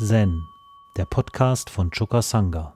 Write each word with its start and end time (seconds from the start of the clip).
Zen, 0.00 0.46
der 0.96 1.06
Podcast 1.06 1.70
von 1.70 1.90
Choka 1.90 2.22
Sangha. 2.22 2.72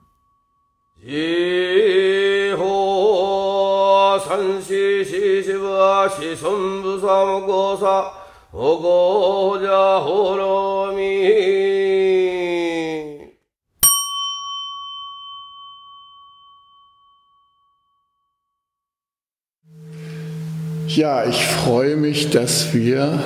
Ja, 20.87 21.25
ich 21.25 21.45
freue 21.45 21.95
mich, 21.95 22.31
dass 22.31 22.73
wir 22.73 23.23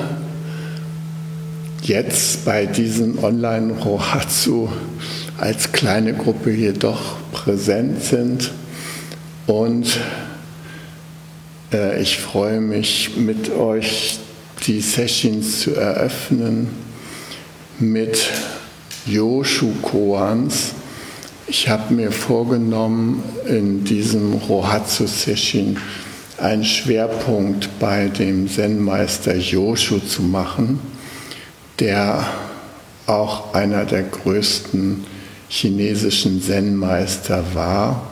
jetzt 1.87 2.43
bei 2.43 2.65
diesem 2.65 3.23
Online-Rohatsu 3.23 4.67
als 5.37 5.71
kleine 5.71 6.13
Gruppe 6.13 6.51
jedoch 6.51 7.15
präsent 7.31 8.03
sind. 8.03 8.51
Und 9.45 9.97
äh, 11.71 12.01
ich 12.01 12.17
freue 12.17 12.59
mich, 12.59 13.11
mit 13.15 13.49
euch 13.51 14.19
die 14.65 14.81
Sessions 14.81 15.61
zu 15.61 15.75
eröffnen 15.75 16.67
mit 17.79 18.31
Yoshu 19.05 19.71
Koans. 19.81 20.73
Ich 21.47 21.69
habe 21.69 21.93
mir 21.93 22.11
vorgenommen, 22.11 23.23
in 23.47 23.85
diesem 23.85 24.33
Rohatsu-Session 24.33 25.77
einen 26.37 26.65
Schwerpunkt 26.65 27.69
bei 27.79 28.09
dem 28.09 28.49
Zen-Meister 28.49 29.35
Yoshu 29.35 29.99
zu 29.99 30.21
machen 30.23 30.96
der 31.79 32.25
auch 33.05 33.53
einer 33.53 33.85
der 33.85 34.03
größten 34.03 35.05
chinesischen 35.49 36.41
Zen-Meister 36.41 37.43
war 37.53 38.07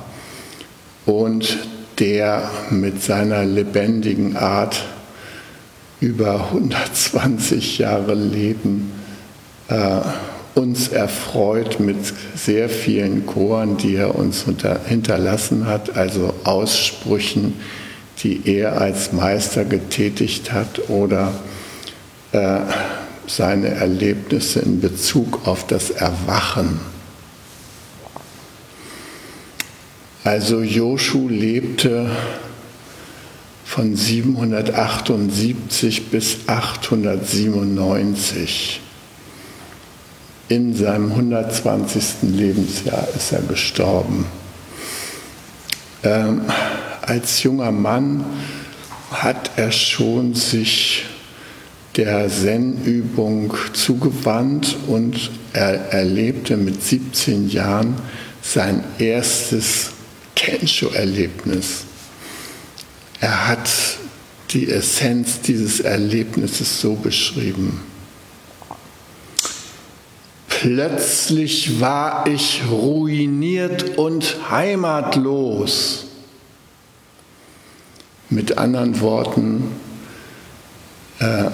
und 1.05 1.57
der 1.99 2.49
mit 2.69 3.03
seiner 3.03 3.45
lebendigen 3.45 4.37
Art 4.37 4.85
über 5.99 6.45
120 6.51 7.79
Jahre 7.79 8.13
Leben 8.13 8.91
äh, 9.69 10.01
uns 10.55 10.87
erfreut 10.87 11.79
mit 11.79 11.97
sehr 12.35 12.69
vielen 12.69 13.25
Choren, 13.25 13.77
die 13.77 13.95
er 13.95 14.15
uns 14.15 14.45
hinterlassen 14.87 15.67
hat, 15.67 15.97
also 15.97 16.33
Aussprüchen, 16.45 17.53
die 18.23 18.41
er 18.45 18.79
als 18.79 19.11
Meister 19.11 19.65
getätigt 19.65 20.53
hat 20.53 20.89
oder 20.89 21.33
äh, 22.31 22.59
seine 23.27 23.69
Erlebnisse 23.69 24.59
in 24.59 24.81
Bezug 24.81 25.47
auf 25.47 25.65
das 25.67 25.89
Erwachen. 25.89 26.79
Also 30.23 30.61
Joshu 30.61 31.27
lebte 31.29 32.11
von 33.63 33.95
778 33.95 36.09
bis 36.09 36.37
897. 36.47 38.81
In 40.47 40.75
seinem 40.75 41.11
120. 41.11 42.03
Lebensjahr 42.23 43.07
ist 43.15 43.31
er 43.31 43.41
gestorben. 43.41 44.25
Ähm, 46.03 46.41
als 47.01 47.41
junger 47.43 47.71
Mann 47.71 48.25
hat 49.11 49.51
er 49.57 49.71
schon 49.71 50.35
sich 50.35 51.05
der 51.95 52.27
Zen-Übung 52.29 53.53
zugewandt 53.73 54.75
und 54.87 55.31
er 55.53 55.93
erlebte 55.93 56.57
mit 56.57 56.83
17 56.83 57.49
Jahren 57.49 57.95
sein 58.41 58.83
erstes 58.99 59.91
Kensho-Erlebnis. 60.35 61.85
Er 63.21 63.47
hat 63.47 63.69
die 64.51 64.69
Essenz 64.69 65.41
dieses 65.41 65.79
Erlebnisses 65.79 66.81
so 66.81 66.95
beschrieben. 66.95 67.81
Plötzlich 70.47 71.79
war 71.79 72.27
ich 72.27 72.61
ruiniert 72.69 73.97
und 73.97 74.49
heimatlos. 74.49 76.05
Mit 78.29 78.57
anderen 78.57 78.99
Worten, 79.01 79.71
äh, 81.19 81.45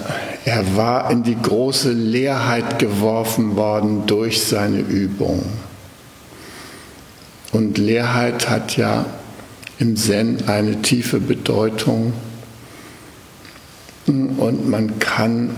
er 0.44 0.76
war 0.76 1.10
in 1.10 1.22
die 1.22 1.36
große 1.40 1.92
Leerheit 1.92 2.78
geworfen 2.78 3.56
worden 3.56 4.06
durch 4.06 4.42
seine 4.42 4.80
Übung. 4.80 5.44
Und 7.52 7.78
Leerheit 7.78 8.48
hat 8.48 8.76
ja 8.76 9.06
im 9.78 9.96
Zen 9.96 10.48
eine 10.48 10.82
tiefe 10.82 11.20
Bedeutung. 11.20 12.12
Und 14.06 14.68
man 14.68 14.98
kann 14.98 15.50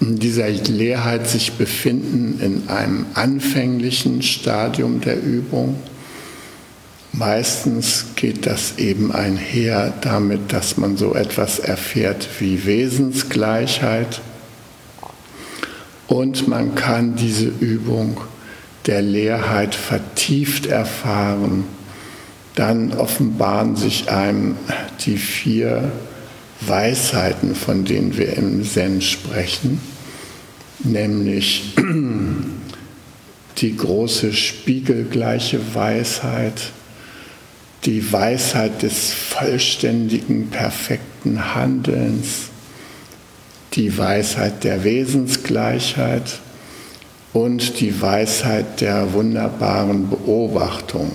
in 0.00 0.18
dieser 0.18 0.48
Leerheit 0.48 1.28
sich 1.28 1.52
befinden 1.52 2.40
in 2.40 2.68
einem 2.68 3.06
anfänglichen 3.14 4.22
Stadium 4.22 5.00
der 5.00 5.20
Übung 5.22 5.76
Meistens 7.16 8.06
geht 8.16 8.44
das 8.44 8.78
eben 8.78 9.12
einher 9.12 9.92
damit, 10.00 10.52
dass 10.52 10.76
man 10.78 10.96
so 10.96 11.14
etwas 11.14 11.60
erfährt 11.60 12.28
wie 12.40 12.66
Wesensgleichheit 12.66 14.20
und 16.08 16.48
man 16.48 16.74
kann 16.74 17.14
diese 17.14 17.46
Übung 17.46 18.20
der 18.86 19.00
Leerheit 19.00 19.76
vertieft 19.76 20.66
erfahren. 20.66 21.64
Dann 22.56 22.92
offenbaren 22.92 23.76
sich 23.76 24.10
einem 24.10 24.56
die 25.06 25.16
vier 25.16 25.92
Weisheiten, 26.62 27.54
von 27.54 27.84
denen 27.84 28.16
wir 28.16 28.36
im 28.36 28.64
Zen 28.64 29.00
sprechen, 29.00 29.80
nämlich 30.80 31.74
die 33.58 33.76
große 33.76 34.32
spiegelgleiche 34.32 35.60
Weisheit, 35.74 36.72
die 37.84 38.12
Weisheit 38.12 38.82
des 38.82 39.12
vollständigen, 39.12 40.48
perfekten 40.48 41.54
Handelns, 41.54 42.48
die 43.74 43.96
Weisheit 43.98 44.64
der 44.64 44.84
Wesensgleichheit 44.84 46.38
und 47.32 47.80
die 47.80 48.00
Weisheit 48.00 48.80
der 48.80 49.12
wunderbaren 49.12 50.08
Beobachtung. 50.08 51.12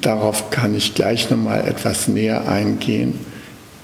Darauf 0.00 0.50
kann 0.50 0.74
ich 0.74 0.94
gleich 0.94 1.30
noch 1.30 1.38
mal 1.38 1.66
etwas 1.66 2.08
näher 2.08 2.48
eingehen. 2.48 3.18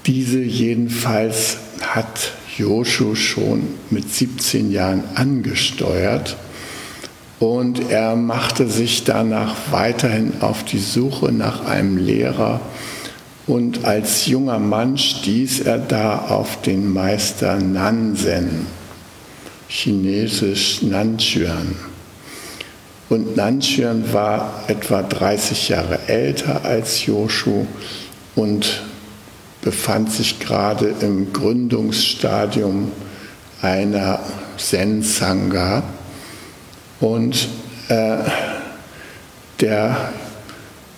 Diese 0.05 0.39
jedenfalls 0.39 1.57
hat 1.81 2.33
Joshu 2.57 3.15
schon 3.15 3.67
mit 3.89 4.13
17 4.13 4.71
Jahren 4.71 5.03
angesteuert 5.15 6.37
und 7.39 7.91
er 7.91 8.15
machte 8.15 8.67
sich 8.67 9.03
danach 9.03 9.55
weiterhin 9.71 10.33
auf 10.41 10.63
die 10.63 10.79
Suche 10.79 11.31
nach 11.31 11.65
einem 11.65 11.97
Lehrer. 11.97 12.61
Und 13.45 13.85
als 13.85 14.25
junger 14.25 14.59
Mann 14.59 14.97
stieß 14.97 15.61
er 15.61 15.77
da 15.77 16.17
auf 16.29 16.61
den 16.61 16.91
Meister 16.91 17.57
Nansen, 17.57 18.67
chinesisch 19.69 20.81
Nanchuan. 20.81 21.75
Und 23.09 23.37
Nanchuan 23.37 24.11
war 24.11 24.65
etwa 24.67 25.01
30 25.01 25.69
Jahre 25.69 25.99
älter 26.07 26.65
als 26.65 27.05
Joshu 27.05 27.65
und 28.35 28.83
befand 29.61 30.11
sich 30.11 30.39
gerade 30.39 30.93
im 30.99 31.31
Gründungsstadium 31.31 32.91
einer 33.61 34.19
Zen-Sangha. 34.57 35.83
Und 36.99 37.47
äh, 37.89 38.17
der 39.59 40.13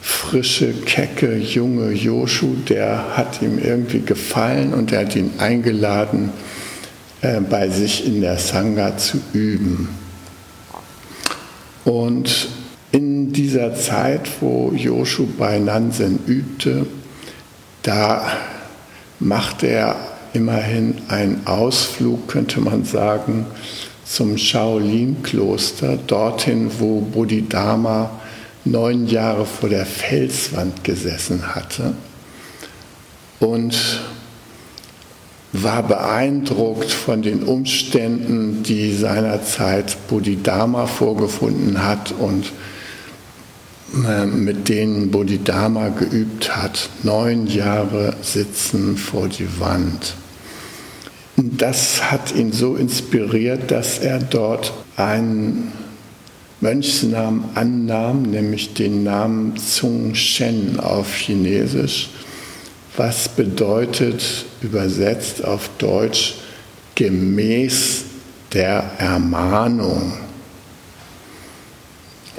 frische, 0.02 0.74
kecke, 0.74 1.36
junge 1.36 1.92
Joshu, 1.92 2.56
der 2.68 3.18
hat 3.18 3.42
ihm 3.42 3.60
irgendwie 3.60 4.02
gefallen 4.02 4.74
und 4.74 4.92
er 4.92 5.02
hat 5.02 5.16
ihn 5.16 5.32
eingeladen, 5.38 6.32
äh, 7.22 7.42
bei 7.42 7.70
sich 7.70 8.06
in 8.06 8.22
der 8.22 8.38
Sangha 8.38 8.98
zu 8.98 9.20
üben. 9.34 9.90
Und 11.84 12.50
in 12.92 13.34
dieser 13.34 13.76
Zeit, 13.76 14.30
wo 14.42 14.72
Joshu 14.76 15.28
bei 15.38 15.60
Nansen 15.60 16.20
übte, 16.26 16.86
da 17.84 18.32
machte 19.20 19.68
er 19.68 19.96
immerhin 20.34 20.96
einen 21.08 21.46
Ausflug, 21.46 22.28
könnte 22.28 22.62
man 22.62 22.86
sagen, 22.86 23.46
zum 24.10 24.38
Shaolin-Kloster, 24.38 25.98
dorthin, 26.08 26.72
wo 26.80 27.02
Bodhidharma 27.02 28.10
neun 28.66 29.08
Jahre 29.08 29.46
vor 29.46 29.70
der 29.70 29.86
Felswand 29.86 30.84
gesessen 30.84 31.54
hatte. 31.54 31.94
Und 33.40 34.02
war 35.54 35.84
beeindruckt 35.84 36.92
von 36.92 37.22
den 37.22 37.44
Umständen, 37.44 38.64
die 38.64 38.94
seinerzeit 38.94 39.96
Bodhidharma 40.08 40.88
vorgefunden 40.88 41.84
hat 41.84 42.12
und 42.12 42.52
äh, 44.08 44.26
mit 44.26 44.70
denen 44.70 45.12
Bodhidharma 45.12 45.90
geübt 45.90 46.56
hat. 46.56 46.90
Neun 47.04 47.48
Jahre 47.48 48.16
sitzen 48.22 48.98
vor 48.98 49.28
die 49.28 49.60
Wand. 49.60 50.16
Das 51.42 52.12
hat 52.12 52.36
ihn 52.36 52.52
so 52.52 52.76
inspiriert, 52.76 53.72
dass 53.72 54.00
er 54.00 54.20
dort 54.20 54.74
einen 54.98 55.72
Mönchsnamen 56.62 57.46
annahm, 57.56 58.24
nämlich 58.24 58.74
den 58.74 59.04
Namen 59.04 59.56
Zung 59.58 60.16
Shen 60.16 60.80
auf 60.80 61.16
Chinesisch 61.16 62.10
was 63.00 63.30
bedeutet 63.30 64.46
übersetzt 64.62 65.46
auf 65.46 65.70
Deutsch 65.78 66.36
gemäß 66.96 68.04
der 68.52 68.84
Ermahnung. 68.98 70.18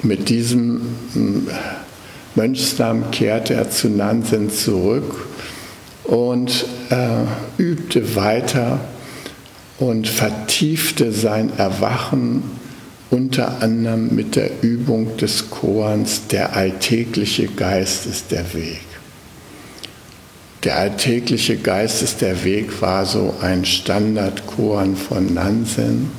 Mit 0.03 0.29
diesem 0.29 0.81
hm, 1.13 1.47
Mönchsnamen 2.35 3.09
kehrte 3.09 3.55
er 3.55 3.71
zu 3.71 3.89
Nansen 3.89 4.51
zurück 4.51 5.25
und 6.11 6.65
äh, 6.89 7.23
übte 7.57 8.17
weiter 8.17 8.81
und 9.79 10.09
vertiefte 10.09 11.13
sein 11.13 11.57
Erwachen 11.57 12.43
unter 13.09 13.63
anderem 13.63 14.13
mit 14.13 14.35
der 14.35 14.61
Übung 14.61 15.15
des 15.15 15.49
Koans 15.49 16.27
Der 16.27 16.53
alltägliche 16.55 17.47
Geist 17.47 18.07
ist 18.07 18.31
der 18.31 18.53
Weg. 18.53 18.81
Der 20.65 20.77
alltägliche 20.77 21.55
Geist 21.55 22.03
ist 22.03 22.19
der 22.19 22.43
Weg 22.43 22.81
war 22.81 23.05
so 23.05 23.33
ein 23.41 23.63
Standardkoan 23.63 24.97
von 24.97 25.33
Nansen. 25.33 26.11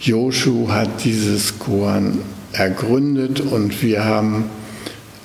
Joshu 0.00 0.70
hat 0.70 1.04
dieses 1.04 1.60
Koan 1.60 2.18
ergründet 2.52 3.40
und 3.40 3.80
wir 3.80 4.04
haben 4.04 4.50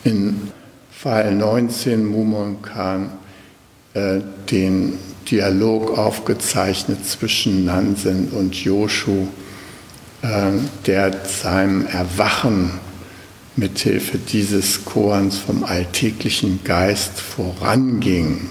in 0.04 0.52
Fall 0.92 1.34
19 1.34 2.06
Mumonkan 2.06 3.10
äh, 3.94 4.22
den 4.50 4.98
Dialog 5.30 5.98
aufgezeichnet 5.98 7.06
zwischen 7.06 7.66
Nansen 7.66 8.30
und 8.30 8.56
Joshu, 8.56 9.28
äh, 10.22 10.51
der 10.86 11.25
seinem 11.25 11.86
Erwachen 11.86 12.80
mithilfe 13.56 14.18
dieses 14.18 14.84
Chorens 14.86 15.38
vom 15.38 15.63
alltäglichen 15.63 16.63
Geist 16.63 17.19
voranging. 17.19 18.50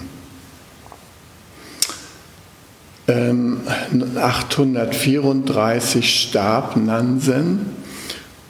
834 3.05 5.95
ähm, 5.95 6.03
starb 6.03 6.77
Nansen 6.77 7.65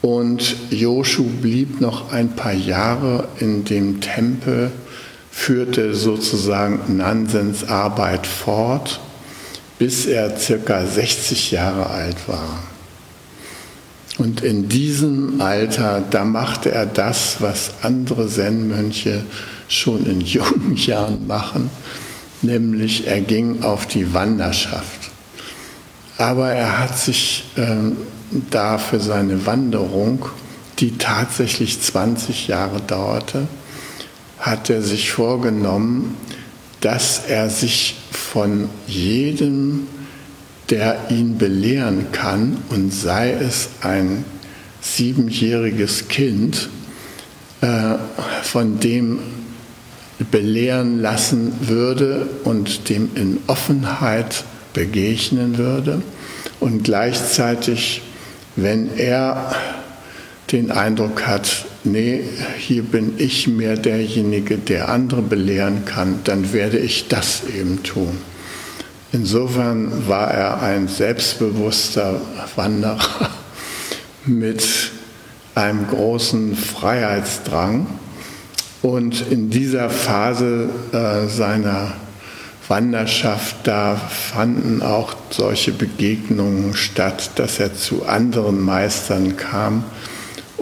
und 0.01 0.55
Joshu 0.69 1.23
blieb 1.23 1.81
noch 1.81 2.11
ein 2.11 2.35
paar 2.35 2.53
Jahre 2.53 3.29
in 3.39 3.65
dem 3.65 3.99
Tempel, 3.99 4.71
führte 5.33 5.95
sozusagen 5.95 6.95
Nansens 6.95 7.67
Arbeit 7.67 8.27
fort, 8.27 9.01
bis 9.79 10.05
er 10.05 10.37
circa 10.37 10.85
60 10.85 11.51
Jahre 11.51 11.87
alt 11.89 12.27
war. 12.27 12.59
Und 14.19 14.41
in 14.41 14.69
diesem 14.69 15.41
Alter, 15.41 16.03
da 16.07 16.23
machte 16.23 16.71
er 16.71 16.85
das, 16.85 17.37
was 17.39 17.71
andere 17.81 18.27
Zen-Mönche 18.27 19.23
schon 19.67 20.05
in 20.05 20.21
jungen 20.21 20.77
Jahren 20.77 21.27
machen, 21.27 21.69
nämlich 22.41 23.07
er 23.07 23.19
ging 23.19 23.63
auf 23.63 23.87
die 23.87 24.13
Wanderschaft. 24.13 25.09
Aber 26.17 26.51
er 26.51 26.79
hat 26.79 26.97
sich 26.97 27.45
ähm, 27.57 27.97
da 28.51 28.77
für 28.77 28.99
seine 28.99 29.45
Wanderung, 29.47 30.25
die 30.79 30.97
tatsächlich 30.97 31.81
20 31.81 32.47
Jahre 32.47 32.81
dauerte, 32.81 33.47
hat 34.43 34.69
er 34.69 34.81
sich 34.81 35.11
vorgenommen, 35.11 36.17
dass 36.81 37.23
er 37.27 37.49
sich 37.49 37.95
von 38.11 38.69
jedem 38.87 39.87
der 40.69 40.97
ihn 41.09 41.37
belehren 41.37 42.11
kann 42.11 42.57
und 42.69 42.93
sei 42.93 43.31
es 43.31 43.69
ein 43.81 44.25
siebenjähriges 44.81 46.07
Kind, 46.07 46.69
äh, 47.61 47.95
von 48.43 48.79
dem 48.79 49.19
belehren 50.31 50.99
lassen 50.99 51.53
würde 51.61 52.27
und 52.43 52.89
dem 52.89 53.11
in 53.15 53.39
Offenheit 53.47 54.43
begegnen 54.73 55.57
würde. 55.57 56.01
Und 56.59 56.83
gleichzeitig, 56.83 58.01
wenn 58.55 58.97
er 58.97 59.55
den 60.51 60.71
Eindruck 60.71 61.27
hat, 61.27 61.65
nee, 61.83 62.23
hier 62.57 62.83
bin 62.83 63.13
ich 63.17 63.47
mehr 63.47 63.75
derjenige, 63.75 64.57
der 64.57 64.89
andere 64.89 65.21
belehren 65.21 65.85
kann, 65.85 66.19
dann 66.23 66.53
werde 66.53 66.77
ich 66.77 67.07
das 67.07 67.43
eben 67.57 67.83
tun. 67.83 68.17
Insofern 69.11 70.07
war 70.07 70.31
er 70.31 70.61
ein 70.61 70.87
selbstbewusster 70.87 72.19
Wanderer 72.55 73.29
mit 74.25 74.91
einem 75.55 75.87
großen 75.87 76.55
Freiheitsdrang. 76.55 77.87
Und 78.81 79.23
in 79.29 79.49
dieser 79.49 79.89
Phase 79.89 80.69
äh, 80.91 81.27
seiner 81.27 81.93
Wanderschaft, 82.67 83.55
da 83.65 83.95
fanden 83.95 84.81
auch 84.81 85.15
solche 85.29 85.71
Begegnungen 85.71 86.73
statt, 86.73 87.31
dass 87.35 87.59
er 87.59 87.75
zu 87.75 88.05
anderen 88.05 88.59
Meistern 88.61 89.37
kam 89.37 89.83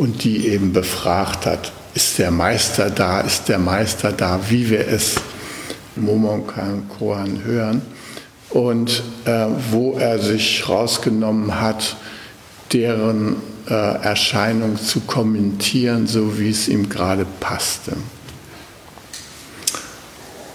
und 0.02 0.24
die 0.24 0.48
eben 0.48 0.74
befragt 0.74 1.46
hat, 1.46 1.72
ist 1.94 2.18
der 2.18 2.32
Meister 2.32 2.90
da, 2.90 3.22
ist 3.22 3.50
der 3.50 3.60
Meister 3.60 4.12
da, 4.12 4.40
wie 4.50 4.68
wir 4.68 4.88
es 4.88 5.18
Momonkan 5.96 6.90
Kohan 6.90 7.44
hören 7.44 7.84
und 8.50 9.04
äh, 9.26 9.46
wo 9.70 10.00
er 10.00 10.18
sich 10.18 10.68
rausgenommen 10.68 11.62
hat, 11.62 11.98
deren 12.74 13.36
äh, 13.70 13.74
Erscheinung 13.74 14.76
zu 14.76 15.02
kommentieren, 15.02 16.08
so 16.08 16.40
wie 16.40 16.50
es 16.50 16.68
ihm 16.68 16.90
gerade 16.90 17.28
passte. 17.40 17.92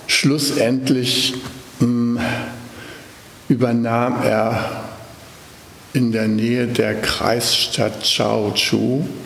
Schlussendlich 0.08 1.34
mh, 1.78 1.86
hm, 1.86 2.20
übernahm 3.48 4.24
er 4.24 4.88
in 5.92 6.10
der 6.10 6.26
Nähe 6.26 6.66
der 6.66 7.00
Kreisstadt 7.00 8.02
Chaochu 8.02 9.02
äh, 9.02 9.25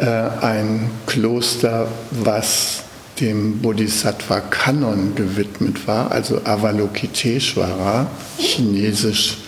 ein 0.00 0.90
Kloster, 1.06 1.88
was 2.10 2.84
dem 3.20 3.58
Bodhisattva 3.58 4.40
Kanon 4.40 5.14
gewidmet 5.14 5.86
war, 5.88 6.12
also 6.12 6.40
Avalokiteshvara, 6.44 8.06
chinesisch 8.38 9.38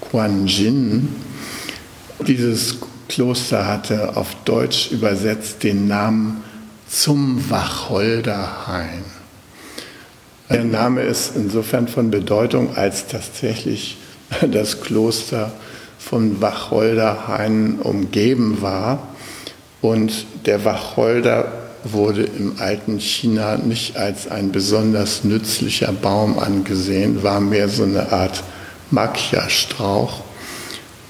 Quan-Yin. 0.00 1.08
Dieses 2.26 2.76
Kloster 3.08 3.66
hatte 3.66 4.16
auf 4.16 4.34
Deutsch 4.44 4.90
übersetzt 4.90 5.62
den 5.62 5.86
Namen 5.86 6.42
zum 6.88 7.50
Wacholderhain. 7.50 9.04
Der 10.50 10.64
Name 10.64 11.02
ist 11.02 11.32
insofern 11.36 11.88
von 11.88 12.10
Bedeutung, 12.10 12.74
als 12.76 13.06
tatsächlich 13.06 13.98
das 14.50 14.80
Kloster 14.80 15.52
von 15.98 16.40
Wacholderhainen 16.40 17.80
umgeben 17.80 18.62
war 18.62 19.00
und 19.80 20.26
der 20.46 20.64
Wacholder 20.64 21.52
wurde 21.84 22.24
im 22.24 22.56
alten 22.58 22.98
China 23.00 23.56
nicht 23.56 23.96
als 23.96 24.28
ein 24.28 24.50
besonders 24.50 25.24
nützlicher 25.24 25.92
Baum 25.92 26.38
angesehen, 26.38 27.22
war 27.22 27.40
mehr 27.40 27.68
so 27.68 27.84
eine 27.84 28.12
Art 28.12 28.42
Makia-Strauch. 28.90 30.20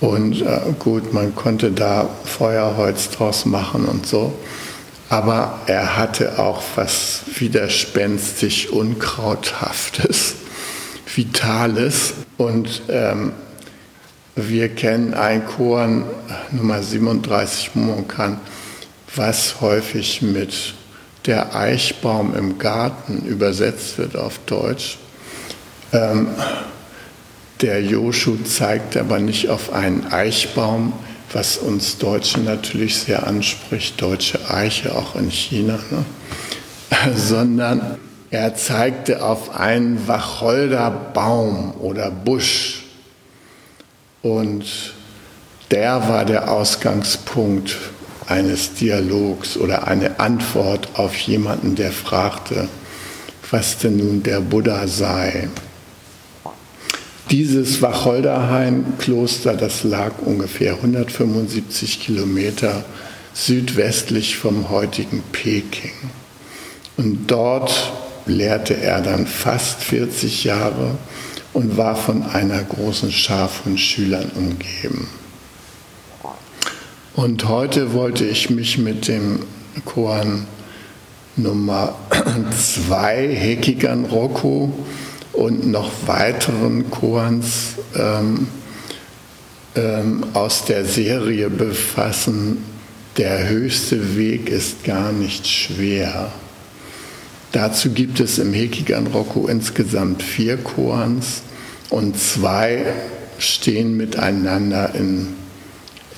Und 0.01 0.43
äh, 0.43 0.61
gut, 0.79 1.13
man 1.13 1.35
konnte 1.35 1.73
da 1.73 2.09
Feuerholz 2.25 3.11
draus 3.11 3.47
machen 3.47 3.87
und 3.87 4.07
so. 4.07 4.33
Aber 5.09 5.61
er 5.67 5.97
hatte 5.97 6.39
auch 6.39 6.63
was 6.77 7.23
widerspenstig 7.39 8.73
Unkrauthaftes, 8.73 10.35
Vitales. 11.15 12.13
Und 12.37 12.83
ähm, 12.89 13.33
wir 14.37 14.69
kennen 14.69 15.15
ein 15.15 15.47
Korn 15.47 16.05
Nummer 16.53 16.83
37 16.83 17.75
Monkan 17.75 18.39
was 19.15 19.61
häufig 19.61 20.23
mit 20.23 20.75
der 21.27 21.55
Eichbaum 21.55 22.35
im 22.35 22.59
Garten 22.59 23.25
übersetzt 23.27 23.99
wird 23.99 24.17
auf 24.17 24.39
Deutsch. 24.47 24.99
Ähm, 25.93 26.29
der 27.61 27.83
Joshu 27.83 28.37
zeigt 28.45 28.97
aber 28.97 29.19
nicht 29.19 29.49
auf 29.49 29.73
einen 29.73 30.07
Eichbaum, 30.13 30.93
was 31.33 31.59
uns 31.59 31.99
Deutschen 31.99 32.45
natürlich 32.45 32.97
sehr 32.99 33.27
anspricht, 33.27 34.01
deutsche 34.01 34.51
Eiche 34.51 34.95
auch 34.95 35.17
in 35.17 35.31
China, 35.31 35.79
ne? 35.91 36.05
sondern 37.15 37.99
Er 38.31 38.55
zeigte 38.55 39.25
auf 39.25 39.57
einen 39.57 40.07
Wacholderbaum 40.07 41.73
oder 41.81 42.11
Busch 42.11 42.85
und 44.21 44.67
der 45.71 46.09
war 46.11 46.27
der 46.27 46.51
Ausgangspunkt 46.51 47.75
eines 48.29 48.75
Dialogs 48.75 49.57
oder 49.57 49.89
eine 49.89 50.21
Antwort 50.21 50.91
auf 50.95 51.15
jemanden, 51.17 51.75
der 51.75 51.93
fragte, 51.93 52.69
was 53.51 53.79
denn 53.79 53.97
nun 53.97 54.23
der 54.23 54.41
Buddha 54.41 54.87
sei. 54.87 55.49
Dieses 57.31 57.83
Wacholderhain-Kloster, 57.83 59.55
das 59.55 59.85
lag 59.85 60.13
ungefähr 60.25 60.75
175 60.75 62.01
Kilometer 62.01 62.85
südwestlich 63.35 64.37
vom 64.37 64.71
heutigen 64.71 65.23
Peking. 65.33 65.93
Und 66.97 67.31
dort 67.31 67.93
lehrte 68.27 68.77
er 68.77 69.01
dann 69.01 69.27
fast 69.27 69.83
40 69.83 70.45
Jahre 70.45 70.99
und 71.53 71.77
war 71.77 71.97
von 71.97 72.23
einer 72.25 72.63
großen 72.63 73.13
Schar 73.13 73.49
von 73.49 73.79
Schülern 73.79 74.31
umgeben. 74.35 75.09
Und 77.19 77.49
heute 77.49 77.95
wollte 77.95 78.25
ich 78.25 78.49
mich 78.49 78.79
mit 78.79 79.09
dem 79.09 79.41
Koan 79.85 80.47
Nummer 81.35 81.97
2 82.87 83.35
Hekigan 83.35 84.05
Rocco 84.05 84.73
und 85.33 85.67
noch 85.67 85.91
weiteren 86.07 86.89
Koans 86.93 87.75
ähm, 87.97 88.47
ähm, 89.75 90.27
aus 90.33 90.65
der 90.67 90.85
Serie 90.85 91.51
befassen. 91.51 92.59
Der 93.17 93.49
höchste 93.49 94.17
Weg 94.17 94.49
ist 94.49 94.85
gar 94.85 95.11
nicht 95.11 95.49
schwer. 95.49 96.31
Dazu 97.51 97.91
gibt 97.91 98.21
es 98.21 98.39
im 98.39 98.55
Hekigan 98.55 99.09
Rocco 99.09 99.49
insgesamt 99.49 100.23
vier 100.23 100.57
Koans 100.57 101.43
und 101.91 102.17
zwei 102.17 102.93
stehen 103.41 103.97
miteinander 103.97 104.95
in 104.95 105.35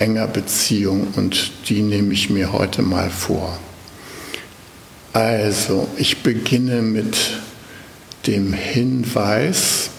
enger 0.01 0.27
Beziehung 0.27 1.09
und 1.15 1.53
die 1.69 1.83
nehme 1.83 2.13
ich 2.13 2.31
mir 2.31 2.53
heute 2.53 2.83
mal 2.83 3.11
vor. 3.11 3.59
Also, 5.13 5.89
ich 5.97 6.23
beginne 6.23 6.83
mit 6.83 7.17
dem 8.27 8.53
Hinweis 8.53 9.91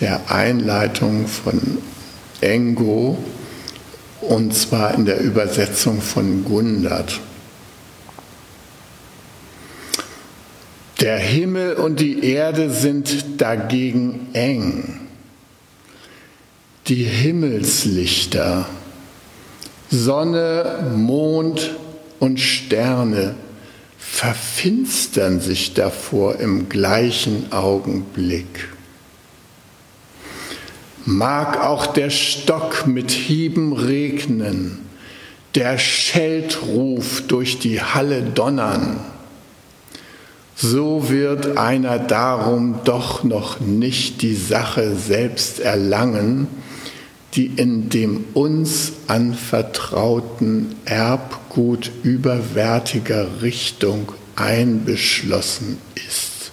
der 0.00 0.30
Einleitung 0.30 1.28
von 1.28 1.78
Engo 2.40 3.22
und 4.20 4.54
zwar 4.54 4.94
in 4.94 5.04
der 5.04 5.20
Übersetzung 5.20 6.00
von 6.00 6.44
Gundert. 6.44 7.20
Der 11.00 11.18
Himmel 11.18 11.74
und 11.74 12.00
die 12.00 12.24
Erde 12.24 12.70
sind 12.70 13.40
dagegen 13.40 14.28
eng. 14.32 15.00
Die 16.86 17.04
Himmelslichter 17.04 18.66
Sonne, 19.94 20.90
Mond 20.96 21.76
und 22.18 22.40
Sterne 22.40 23.34
verfinstern 23.98 25.40
sich 25.40 25.74
davor 25.74 26.36
im 26.36 26.70
gleichen 26.70 27.52
Augenblick. 27.52 28.70
Mag 31.04 31.62
auch 31.62 31.86
der 31.86 32.08
Stock 32.08 32.86
mit 32.86 33.10
Hieben 33.10 33.74
regnen, 33.74 34.78
der 35.54 35.76
Scheltruf 35.76 37.24
durch 37.28 37.58
die 37.58 37.82
Halle 37.82 38.22
donnern, 38.22 38.98
so 40.54 41.10
wird 41.10 41.58
einer 41.58 41.98
darum 41.98 42.76
doch 42.84 43.24
noch 43.24 43.60
nicht 43.60 44.22
die 44.22 44.36
Sache 44.36 44.94
selbst 44.96 45.60
erlangen, 45.60 46.46
die 47.34 47.46
in 47.46 47.88
dem 47.88 48.24
uns 48.34 48.92
anvertrauten 49.06 50.74
Erbgut 50.84 51.90
überwärtiger 52.02 53.42
Richtung 53.42 54.12
einbeschlossen 54.36 55.78
ist. 55.94 56.52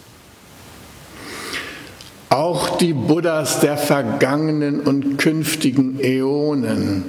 Auch 2.29 2.77
die 2.77 2.93
Buddhas 2.93 3.59
der 3.59 3.77
vergangenen 3.77 4.81
und 4.81 5.17
künftigen 5.17 6.00
Äonen, 6.00 7.03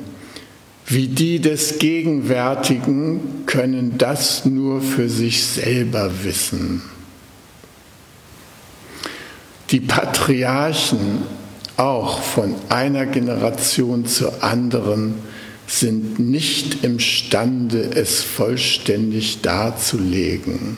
wie 0.86 1.06
die 1.06 1.40
des 1.40 1.78
Gegenwärtigen, 1.78 3.44
können 3.46 3.98
das 3.98 4.46
nur 4.46 4.80
für 4.80 5.08
sich 5.08 5.44
selber 5.44 6.10
wissen. 6.24 6.82
Die 9.70 9.80
Patriarchen 9.80 11.22
auch 11.80 12.20
von 12.20 12.54
einer 12.68 13.06
Generation 13.06 14.04
zur 14.04 14.44
anderen 14.44 15.14
sind 15.66 16.18
nicht 16.18 16.84
imstande, 16.84 17.90
es 17.94 18.22
vollständig 18.22 19.40
darzulegen. 19.40 20.76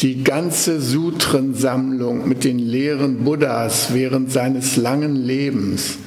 Die 0.00 0.24
ganze 0.24 0.80
Sutrensammlung 0.80 2.26
mit 2.26 2.44
den 2.44 2.58
Lehren 2.58 3.24
Buddhas 3.24 3.92
während 3.92 4.32
seines 4.32 4.76
langen 4.76 5.14
Lebens 5.14 5.98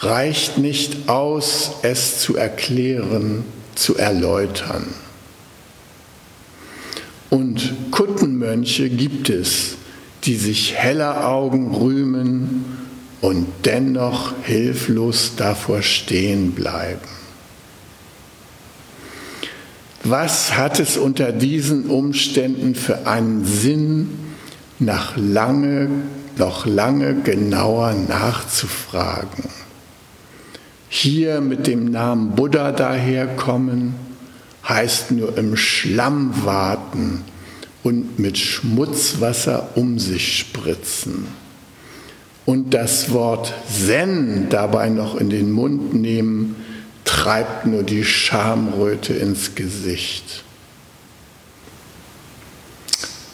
reicht 0.00 0.58
nicht 0.58 1.08
aus, 1.08 1.72
es 1.82 2.20
zu 2.20 2.36
erklären, 2.36 3.44
zu 3.74 3.96
erläutern. 3.96 4.86
Und 7.30 7.74
Kuttenmönche 7.90 8.90
gibt 8.90 9.30
es, 9.30 9.76
die 10.24 10.36
sich 10.36 10.74
heller 10.74 11.26
Augen 11.28 11.74
rühmen 11.74 12.64
und 13.20 13.46
dennoch 13.64 14.34
hilflos 14.42 15.32
davor 15.36 15.82
stehen 15.82 16.52
bleiben. 16.52 17.00
Was 20.02 20.56
hat 20.56 20.80
es 20.80 20.96
unter 20.98 21.32
diesen 21.32 21.86
Umständen 21.86 22.74
für 22.74 23.06
einen 23.06 23.44
Sinn, 23.44 24.10
nach 24.78 25.16
lange, 25.16 25.88
noch 26.36 26.66
lange 26.66 27.14
genauer 27.22 27.94
nachzufragen? 27.94 29.44
Hier 30.88 31.40
mit 31.40 31.66
dem 31.66 31.86
Namen 31.86 32.32
Buddha 32.32 32.72
daherkommen, 32.72 33.94
heißt 34.68 35.10
nur 35.10 35.36
im 35.38 35.56
Schlamm 35.56 36.44
warten 36.44 37.24
und 37.84 38.18
mit 38.18 38.38
Schmutzwasser 38.38 39.68
um 39.76 40.00
sich 40.00 40.38
spritzen. 40.38 41.28
Und 42.46 42.74
das 42.74 43.12
Wort 43.12 43.54
Zen 43.70 44.48
dabei 44.50 44.88
noch 44.88 45.16
in 45.16 45.30
den 45.30 45.50
Mund 45.52 45.94
nehmen, 45.94 46.56
treibt 47.04 47.66
nur 47.66 47.82
die 47.82 48.04
Schamröte 48.04 49.12
ins 49.12 49.54
Gesicht. 49.54 50.42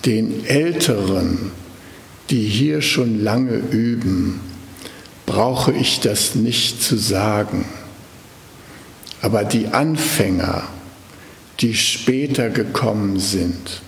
Den 0.04 0.44
Älteren, 0.46 1.52
die 2.30 2.42
hier 2.42 2.82
schon 2.82 3.22
lange 3.22 3.56
üben, 3.56 4.40
brauche 5.26 5.72
ich 5.72 6.00
das 6.00 6.34
nicht 6.34 6.82
zu 6.82 6.96
sagen. 6.96 7.66
Aber 9.22 9.44
die 9.44 9.68
Anfänger, 9.68 10.64
die 11.60 11.74
später 11.74 12.48
gekommen 12.50 13.20
sind, 13.20 13.82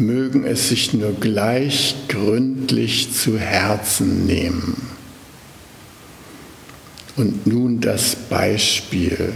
mögen 0.00 0.44
es 0.44 0.70
sich 0.70 0.92
nur 0.94 1.12
gleich 1.12 1.94
gründlich 2.08 3.14
zu 3.14 3.38
Herzen 3.38 4.26
nehmen. 4.26 4.90
Und 7.16 7.46
nun 7.46 7.80
das 7.80 8.16
Beispiel. 8.16 9.34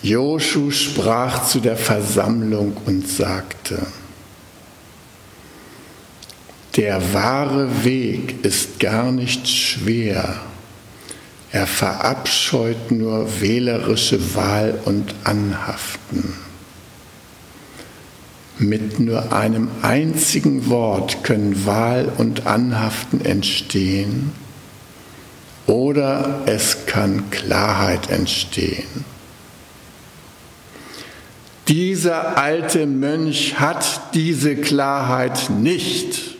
Joshu 0.00 0.70
sprach 0.70 1.46
zu 1.46 1.60
der 1.60 1.76
Versammlung 1.76 2.76
und 2.86 3.06
sagte, 3.08 3.84
der 6.76 7.12
wahre 7.12 7.84
Weg 7.84 8.44
ist 8.44 8.78
gar 8.78 9.10
nicht 9.10 9.48
schwer 9.48 10.40
er 11.58 11.66
verabscheut 11.66 12.92
nur 12.92 13.40
wählerische 13.40 14.36
Wahl 14.36 14.78
und 14.84 15.12
Anhaften. 15.24 16.34
Mit 18.60 19.00
nur 19.00 19.32
einem 19.32 19.68
einzigen 19.82 20.68
Wort 20.68 21.24
können 21.24 21.66
Wahl 21.66 22.12
und 22.16 22.46
Anhaften 22.46 23.24
entstehen 23.24 24.30
oder 25.66 26.42
es 26.46 26.86
kann 26.86 27.28
Klarheit 27.30 28.08
entstehen. 28.08 29.04
Dieser 31.66 32.38
alte 32.38 32.86
Mönch 32.86 33.58
hat 33.58 34.14
diese 34.14 34.54
Klarheit 34.54 35.50
nicht. 35.50 36.37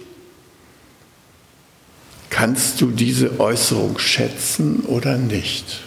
Kannst 2.30 2.80
du 2.80 2.90
diese 2.90 3.40
Äußerung 3.40 3.98
schätzen 3.98 4.80
oder 4.80 5.16
nicht? 5.16 5.80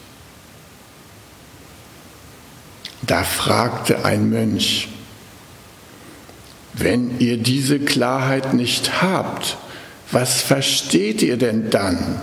Da 3.03 3.23
fragte 3.23 4.05
ein 4.05 4.29
Mönch, 4.29 4.87
wenn 6.73 7.19
ihr 7.19 7.37
diese 7.37 7.79
Klarheit 7.79 8.53
nicht 8.53 9.01
habt, 9.01 9.57
was 10.11 10.41
versteht 10.41 11.21
ihr 11.21 11.37
denn 11.37 11.69
dann? 11.69 12.21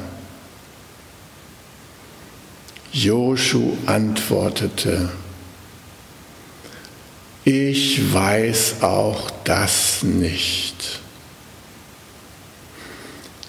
Joshu 2.93 3.77
antwortete, 3.87 5.11
ich 7.45 8.13
weiß 8.13 8.83
auch 8.83 9.31
das 9.45 10.03
nicht. 10.03 10.98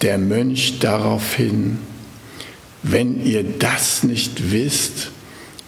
Der 0.02 0.18
Mönch 0.18 0.80
daraufhin, 0.80 1.80
wenn 2.84 3.26
ihr 3.26 3.44
das 3.44 4.04
nicht 4.04 4.52
wisst, 4.52 5.12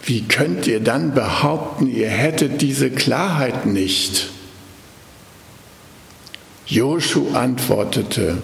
wie 0.04 0.22
könnt 0.22 0.66
ihr 0.66 0.80
dann 0.80 1.14
behaupten, 1.14 1.86
ihr 1.86 2.08
hättet 2.08 2.60
diese 2.62 2.90
Klarheit 2.90 3.66
nicht? 3.66 4.30
Joshu 6.66 7.34
antwortete, 7.34 8.38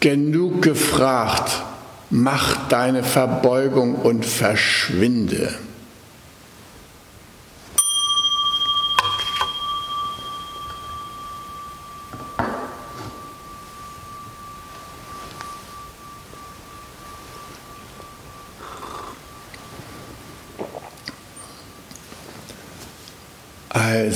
genug 0.00 0.62
gefragt, 0.62 1.62
mach 2.10 2.68
deine 2.68 3.02
Verbeugung 3.02 3.96
und 3.96 4.24
verschwinde. 4.24 5.52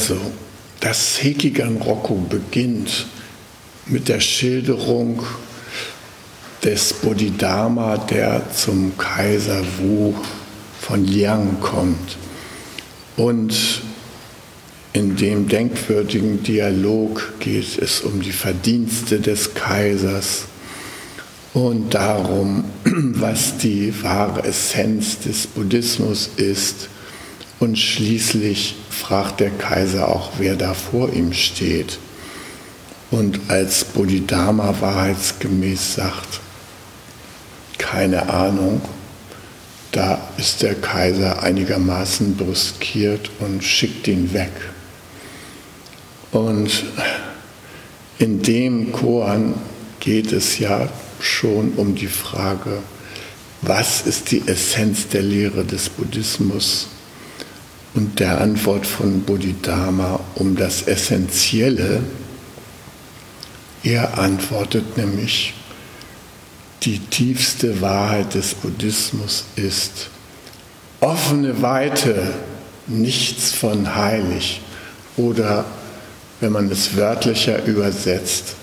Also, 0.09 0.23
das 0.81 1.23
Hekigan 1.23 1.77
Rokko 1.77 2.15
beginnt 2.15 3.05
mit 3.85 4.09
der 4.09 4.21
Schilderung 4.21 5.23
des 6.65 6.95
Bodhidharma, 6.95 7.99
der 7.99 8.51
zum 8.51 8.97
Kaiser 8.97 9.63
Wu 9.79 10.15
von 10.81 11.05
Liang 11.05 11.61
kommt. 11.61 12.17
Und 13.19 13.83
in 14.95 15.17
dem 15.17 15.47
denkwürdigen 15.47 16.43
Dialog 16.43 17.35
geht 17.39 17.77
es 17.79 18.01
um 18.01 18.23
die 18.23 18.33
Verdienste 18.33 19.21
des 19.21 19.53
Kaisers 19.53 20.45
und 21.53 21.93
darum, 21.93 22.65
was 22.85 23.59
die 23.59 23.93
wahre 24.03 24.45
Essenz 24.45 25.19
des 25.19 25.47
Buddhismus 25.47 26.31
ist. 26.37 26.89
Und 27.61 27.77
schließlich 27.77 28.77
fragt 28.91 29.41
der 29.41 29.51
Kaiser 29.51 30.09
auch, 30.09 30.33
wer 30.39 30.55
da 30.55 30.75
vor 30.75 31.13
ihm 31.13 31.33
steht. 31.33 31.99
Und 33.11 33.41
als 33.49 33.85
Bodhidharma 33.85 34.75
wahrheitsgemäß 34.81 35.95
sagt, 35.95 36.41
keine 37.79 38.29
Ahnung, 38.29 38.81
da 39.93 40.21
ist 40.37 40.63
der 40.63 40.75
Kaiser 40.75 41.43
einigermaßen 41.43 42.37
brüskiert 42.37 43.31
und 43.41 43.65
schickt 43.65 44.07
ihn 44.07 44.33
weg. 44.33 44.53
Und 46.31 46.85
in 48.19 48.43
dem 48.43 48.93
Koran 48.93 49.55
geht 50.01 50.33
es 50.33 50.59
ja 50.59 50.89
schon 51.21 51.73
um 51.77 51.95
die 51.95 52.09
Frage, 52.09 52.83
was 53.63 54.03
ist 54.03 54.31
die 54.31 54.47
Essenz 54.47 55.09
der 55.09 55.23
Lehre 55.23 55.65
des 55.65 55.89
Buddhismus 55.89 56.89
und 57.99 58.21
der 58.21 58.41
Antwort 58.41 58.87
von 58.87 59.23
Bodhidharma 59.23 60.21
um 60.37 60.55
das 60.55 60.83
Essentielle. 60.83 62.01
Er 63.83 64.21
antwortet 64.21 64.97
nämlich, 64.97 65.53
die 66.83 67.01
tiefste 67.01 67.81
Wahrheit 67.81 68.35
des 68.35 68.55
Buddhismus 68.55 69.47
ist 69.57 70.11
offene 71.01 71.61
Weite, 71.61 72.35
nichts 72.87 73.51
von 73.51 73.97
heilig 73.97 74.61
oder 75.17 75.65
wenn 76.39 76.53
man 76.53 76.71
es 76.71 76.97
wörtlicher 76.97 77.65
übersetzt, 77.65 78.55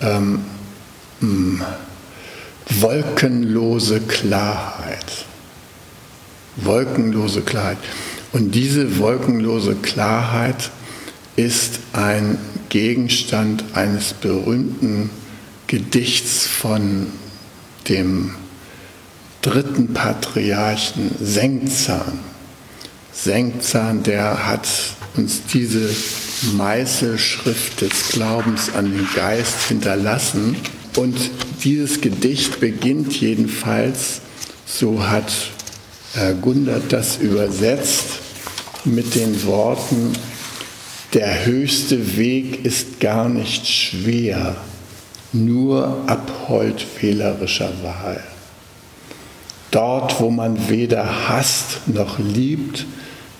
ähm, 0.00 0.42
mh, 1.20 1.28
hm, 1.28 1.64
wolkenlose 2.80 4.00
Klarheit 4.00 5.25
wolkenlose 6.56 7.42
Klarheit. 7.42 7.78
Und 8.32 8.54
diese 8.54 8.98
wolkenlose 8.98 9.74
Klarheit 9.76 10.70
ist 11.36 11.80
ein 11.92 12.38
Gegenstand 12.68 13.64
eines 13.74 14.14
berühmten 14.14 15.10
Gedichts 15.66 16.46
von 16.46 17.08
dem 17.88 18.34
dritten 19.42 19.92
Patriarchen 19.92 21.10
Sengzahn. 21.20 22.18
Sengzahn, 23.12 24.02
der 24.02 24.46
hat 24.46 24.68
uns 25.16 25.42
diese 25.52 25.88
Meißelschrift 26.56 27.80
des 27.80 28.08
Glaubens 28.10 28.70
an 28.74 28.92
den 28.92 29.06
Geist 29.14 29.68
hinterlassen. 29.68 30.56
Und 30.96 31.16
dieses 31.64 32.00
Gedicht 32.00 32.60
beginnt 32.60 33.18
jedenfalls, 33.20 34.20
so 34.66 35.06
hat 35.08 35.32
Herr 36.14 36.34
Gundert 36.34 36.92
das 36.92 37.18
übersetzt 37.18 38.20
mit 38.84 39.14
den 39.14 39.44
Worten, 39.44 40.12
der 41.12 41.46
höchste 41.46 42.16
Weg 42.16 42.64
ist 42.64 43.00
gar 43.00 43.28
nicht 43.28 43.66
schwer, 43.66 44.56
nur 45.32 46.04
Abhold 46.06 46.86
wählerischer 47.00 47.72
Wahl. 47.82 48.22
Dort, 49.70 50.20
wo 50.20 50.30
man 50.30 50.68
weder 50.68 51.28
hasst 51.28 51.86
noch 51.86 52.18
liebt, 52.18 52.86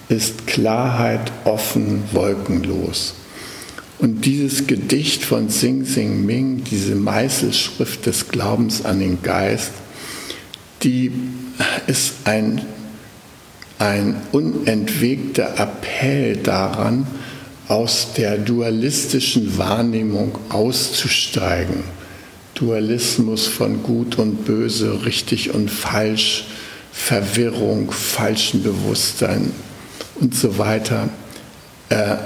ist 0.08 0.46
Klarheit 0.46 1.32
offen, 1.44 2.04
wolkenlos. 2.12 3.14
Und 3.98 4.24
dieses 4.26 4.66
Gedicht 4.66 5.24
von 5.24 5.48
Sing 5.48 5.84
Sing 5.84 6.26
Ming, 6.26 6.62
diese 6.64 6.94
Meißelschrift 6.94 8.04
des 8.04 8.28
Glaubens 8.28 8.84
an 8.84 9.00
den 9.00 9.22
Geist, 9.22 9.72
die 10.82 11.10
ist 11.86 12.14
ein, 12.24 12.62
ein 13.78 14.16
unentwegter 14.32 15.58
Appell 15.58 16.36
daran, 16.36 17.06
aus 17.68 18.12
der 18.16 18.38
dualistischen 18.38 19.58
Wahrnehmung 19.58 20.38
auszusteigen. 20.50 21.82
Dualismus 22.54 23.46
von 23.46 23.82
Gut 23.82 24.18
und 24.18 24.44
Böse, 24.44 25.04
richtig 25.04 25.52
und 25.52 25.70
falsch, 25.70 26.44
Verwirrung, 26.92 27.90
falschen 27.92 28.62
Bewusstsein 28.62 29.52
und 30.20 30.34
so 30.34 30.56
weiter, 30.58 31.10
äh, 31.90 32.16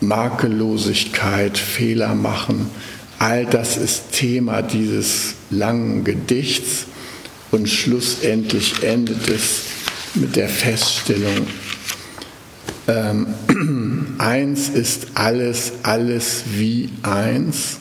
Makellosigkeit, 0.00 1.58
Fehler 1.58 2.14
machen. 2.14 2.70
All 3.18 3.44
das 3.44 3.76
ist 3.76 4.12
Thema 4.12 4.62
dieses 4.62 5.34
langen 5.50 6.04
Gedichts 6.04 6.86
und 7.50 7.68
schlussendlich 7.68 8.82
endet 8.82 9.28
es 9.28 9.62
mit 10.14 10.36
der 10.36 10.48
Feststellung, 10.48 11.46
ähm, 12.88 14.14
eins 14.18 14.68
ist 14.68 15.08
alles, 15.14 15.72
alles 15.82 16.42
wie 16.52 16.90
eins. 17.02 17.78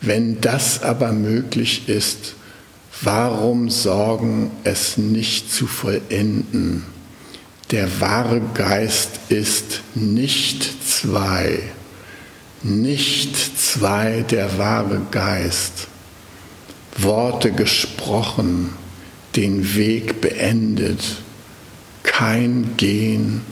Wenn 0.00 0.40
das 0.40 0.82
aber 0.82 1.12
möglich 1.12 1.88
ist, 1.88 2.34
warum 3.02 3.70
sorgen, 3.70 4.50
es 4.64 4.96
nicht 4.96 5.52
zu 5.52 5.66
vollenden? 5.66 6.84
Der 7.70 8.00
wahre 8.00 8.40
Geist 8.54 9.18
ist 9.28 9.80
nicht 9.94 10.88
zwei, 10.88 11.58
nicht 12.62 13.36
zwei 13.58 14.24
der 14.30 14.58
wahre 14.58 15.02
Geist. 15.10 15.88
Worte 16.98 17.52
gesprochen, 17.52 18.72
den 19.34 19.74
Weg 19.74 20.20
beendet, 20.20 21.02
kein 22.02 22.76
Gehen, 22.76 23.42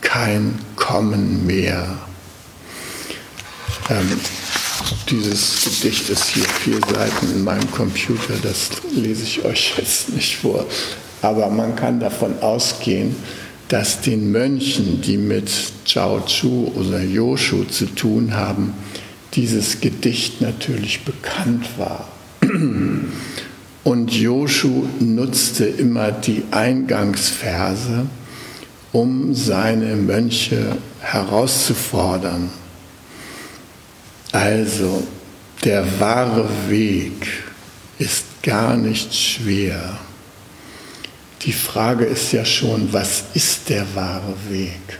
kein 0.00 0.58
Kommen 0.76 1.46
mehr. 1.46 1.98
Ähm, 3.90 4.20
dieses 5.10 5.64
Gedicht 5.64 6.08
ist 6.08 6.28
hier 6.28 6.44
vier 6.44 6.78
Seiten 6.80 7.30
in 7.32 7.44
meinem 7.44 7.70
Computer, 7.70 8.34
das 8.42 8.70
lese 8.94 9.24
ich 9.24 9.44
euch 9.44 9.74
jetzt 9.76 10.10
nicht 10.10 10.36
vor. 10.36 10.66
Aber 11.22 11.48
man 11.50 11.74
kann 11.74 12.00
davon 12.00 12.38
ausgehen, 12.40 13.16
dass 13.68 14.02
den 14.02 14.30
Mönchen, 14.30 15.00
die 15.00 15.16
mit 15.16 15.50
Chao 15.84 16.20
Chu 16.20 16.70
oder 16.74 17.00
Yoshu 17.00 17.64
zu 17.64 17.86
tun 17.86 18.34
haben, 18.34 18.74
dieses 19.34 19.80
Gedicht 19.80 20.40
natürlich 20.40 21.04
bekannt 21.04 21.66
war. 21.76 22.08
Und 23.84 24.12
Joshu 24.12 24.86
nutzte 25.00 25.66
immer 25.66 26.10
die 26.12 26.42
Eingangsverse, 26.50 28.06
um 28.92 29.34
seine 29.34 29.96
Mönche 29.96 30.76
herauszufordern. 31.00 32.50
Also, 34.32 35.06
der 35.64 36.00
wahre 36.00 36.48
Weg 36.68 37.44
ist 37.98 38.24
gar 38.42 38.76
nicht 38.76 39.14
schwer. 39.14 39.98
Die 41.42 41.52
Frage 41.52 42.04
ist 42.04 42.32
ja 42.32 42.44
schon, 42.44 42.92
was 42.92 43.24
ist 43.34 43.68
der 43.68 43.86
wahre 43.94 44.34
Weg? 44.48 44.98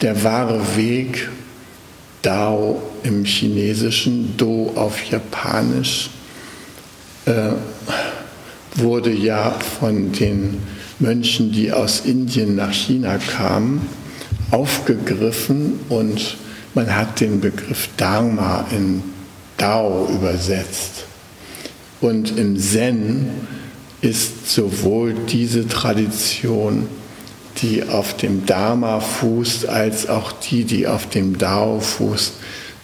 Der 0.00 0.22
wahre 0.22 0.76
Weg, 0.76 1.28
Dao 2.22 2.80
im 3.02 3.24
Chinesischen, 3.24 4.36
Do 4.36 4.72
auf 4.76 5.02
Japanisch, 5.04 6.10
äh, 7.26 7.50
wurde 8.76 9.12
ja 9.12 9.50
von 9.80 10.12
den 10.12 10.60
Mönchen, 10.98 11.52
die 11.52 11.72
aus 11.72 12.00
Indien 12.04 12.56
nach 12.56 12.72
China 12.72 13.18
kamen, 13.18 13.86
aufgegriffen 14.50 15.80
und 15.88 16.36
man 16.74 16.94
hat 16.94 17.20
den 17.20 17.40
Begriff 17.40 17.88
Dharma 17.96 18.66
in 18.70 19.02
Dao 19.56 20.08
übersetzt. 20.10 21.04
Und 22.00 22.38
im 22.38 22.58
Zen 22.58 23.28
ist 24.00 24.50
sowohl 24.50 25.14
diese 25.28 25.68
Tradition, 25.68 26.88
die 27.62 27.84
auf 27.84 28.16
dem 28.16 28.44
Dharma 28.44 29.00
fußt, 29.00 29.68
als 29.68 30.08
auch 30.08 30.32
die, 30.32 30.64
die 30.64 30.86
auf 30.86 31.08
dem 31.08 31.38
Dao 31.38 31.80
fußt, 31.80 32.34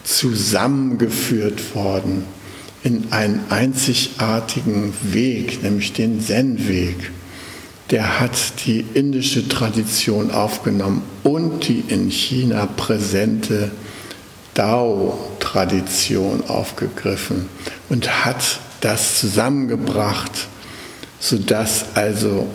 zusammengeführt 0.05 1.75
worden 1.75 2.25
in 2.83 3.09
einen 3.11 3.41
einzigartigen 3.51 4.95
Weg, 5.03 5.63
nämlich 5.63 5.93
den 5.93 6.21
Zen-Weg. 6.21 7.11
Der 7.91 8.21
hat 8.21 8.65
die 8.67 8.85
indische 8.95 9.49
Tradition 9.49 10.31
aufgenommen 10.31 11.03
und 11.25 11.67
die 11.69 11.85
in 11.89 12.11
China 12.11 12.67
präsente 12.67 13.71
Dao-Tradition 14.55 16.45
aufgegriffen 16.49 17.49
und 17.89 18.25
hat 18.25 18.61
das 18.81 19.19
zusammengebracht, 19.19 20.49
sodass 21.21 21.87
also 21.95 22.47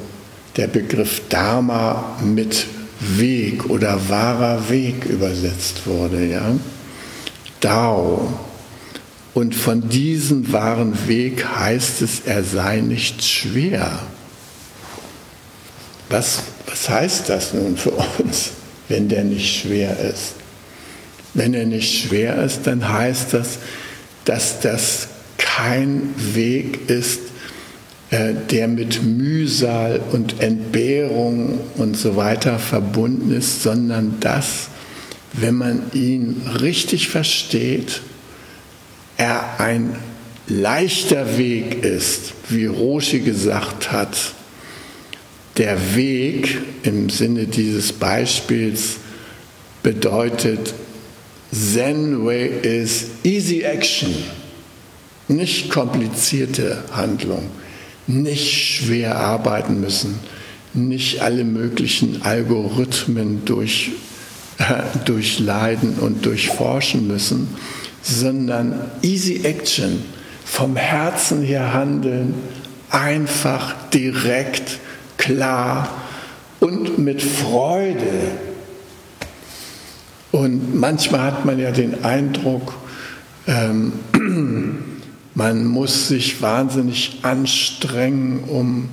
der 0.55 0.67
Begriff 0.67 1.21
Dharma 1.29 2.17
mit 2.23 2.65
Weg 2.99 3.69
oder 3.69 3.99
wahrer 4.07 4.69
Weg 4.69 5.05
übersetzt 5.05 5.85
wurde. 5.85 6.25
Ja? 6.25 6.55
Dao. 7.59 8.39
Und 9.33 9.55
von 9.55 9.89
diesem 9.89 10.51
wahren 10.53 11.07
Weg 11.07 11.45
heißt 11.45 12.01
es, 12.03 12.21
er 12.25 12.43
sei 12.43 12.81
nicht 12.81 13.23
schwer. 13.23 13.99
Was, 16.09 16.43
was 16.67 16.87
heißt 16.87 17.29
das 17.29 17.53
nun 17.53 17.75
für 17.75 17.91
uns, 18.19 18.51
wenn 18.89 19.09
der 19.09 19.23
nicht 19.23 19.61
schwer 19.61 19.97
ist? 19.99 20.33
Wenn 21.33 21.55
er 21.55 21.65
nicht 21.65 22.03
schwer 22.03 22.43
ist, 22.43 22.67
dann 22.67 22.87
heißt 22.87 23.33
das, 23.33 23.57
dass 24.25 24.59
das 24.59 25.07
kein 25.39 26.13
Weg 26.35 26.89
ist, 26.89 27.19
der 28.13 28.67
mit 28.67 29.01
Mühsal 29.01 29.99
und 30.11 30.39
Entbehrung 30.39 31.59
und 31.77 31.97
so 31.97 32.15
weiter 32.15 32.59
verbunden 32.59 33.35
ist, 33.35 33.63
sondern 33.63 34.19
dass, 34.19 34.67
wenn 35.33 35.55
man 35.55 35.81
ihn 35.93 36.41
richtig 36.61 37.09
versteht, 37.09 38.01
er 39.17 39.59
ein 39.59 39.95
leichter 40.47 41.39
Weg 41.39 41.83
ist, 41.83 42.33
wie 42.49 42.67
Roshi 42.67 43.19
gesagt 43.19 43.91
hat. 43.91 44.15
Der 45.57 45.95
Weg 45.95 46.57
im 46.83 47.09
Sinne 47.09 47.45
dieses 47.45 47.93
Beispiels 47.93 48.97
bedeutet, 49.81 50.73
Zen 51.51 52.25
Way 52.25 52.59
is 52.61 53.05
easy 53.23 53.61
action, 53.61 54.13
nicht 55.27 55.69
komplizierte 55.69 56.83
Handlung, 56.91 57.49
nicht 58.07 58.51
schwer 58.51 59.17
arbeiten 59.17 59.79
müssen, 59.79 60.19
nicht 60.73 61.21
alle 61.21 61.43
möglichen 61.43 62.21
Algorithmen 62.23 63.45
durch, 63.45 63.91
äh, 64.57 64.83
durchleiden 65.05 65.95
und 65.99 66.25
durchforschen 66.25 67.07
müssen, 67.07 67.47
sondern 68.01 68.91
easy 69.01 69.41
action, 69.43 70.03
vom 70.43 70.75
Herzen 70.75 71.41
her 71.41 71.73
handeln, 71.73 72.35
einfach, 72.89 73.75
direkt, 73.91 74.79
klar 75.17 75.89
und 76.59 76.99
mit 76.99 77.21
Freude. 77.21 78.31
Und 80.31 80.75
manchmal 80.75 81.21
hat 81.21 81.45
man 81.45 81.59
ja 81.59 81.71
den 81.71 82.03
Eindruck, 82.03 82.73
ähm, 83.47 83.93
man 85.35 85.65
muss 85.65 86.07
sich 86.07 86.41
wahnsinnig 86.41 87.19
anstrengen, 87.23 88.43
um 88.43 88.89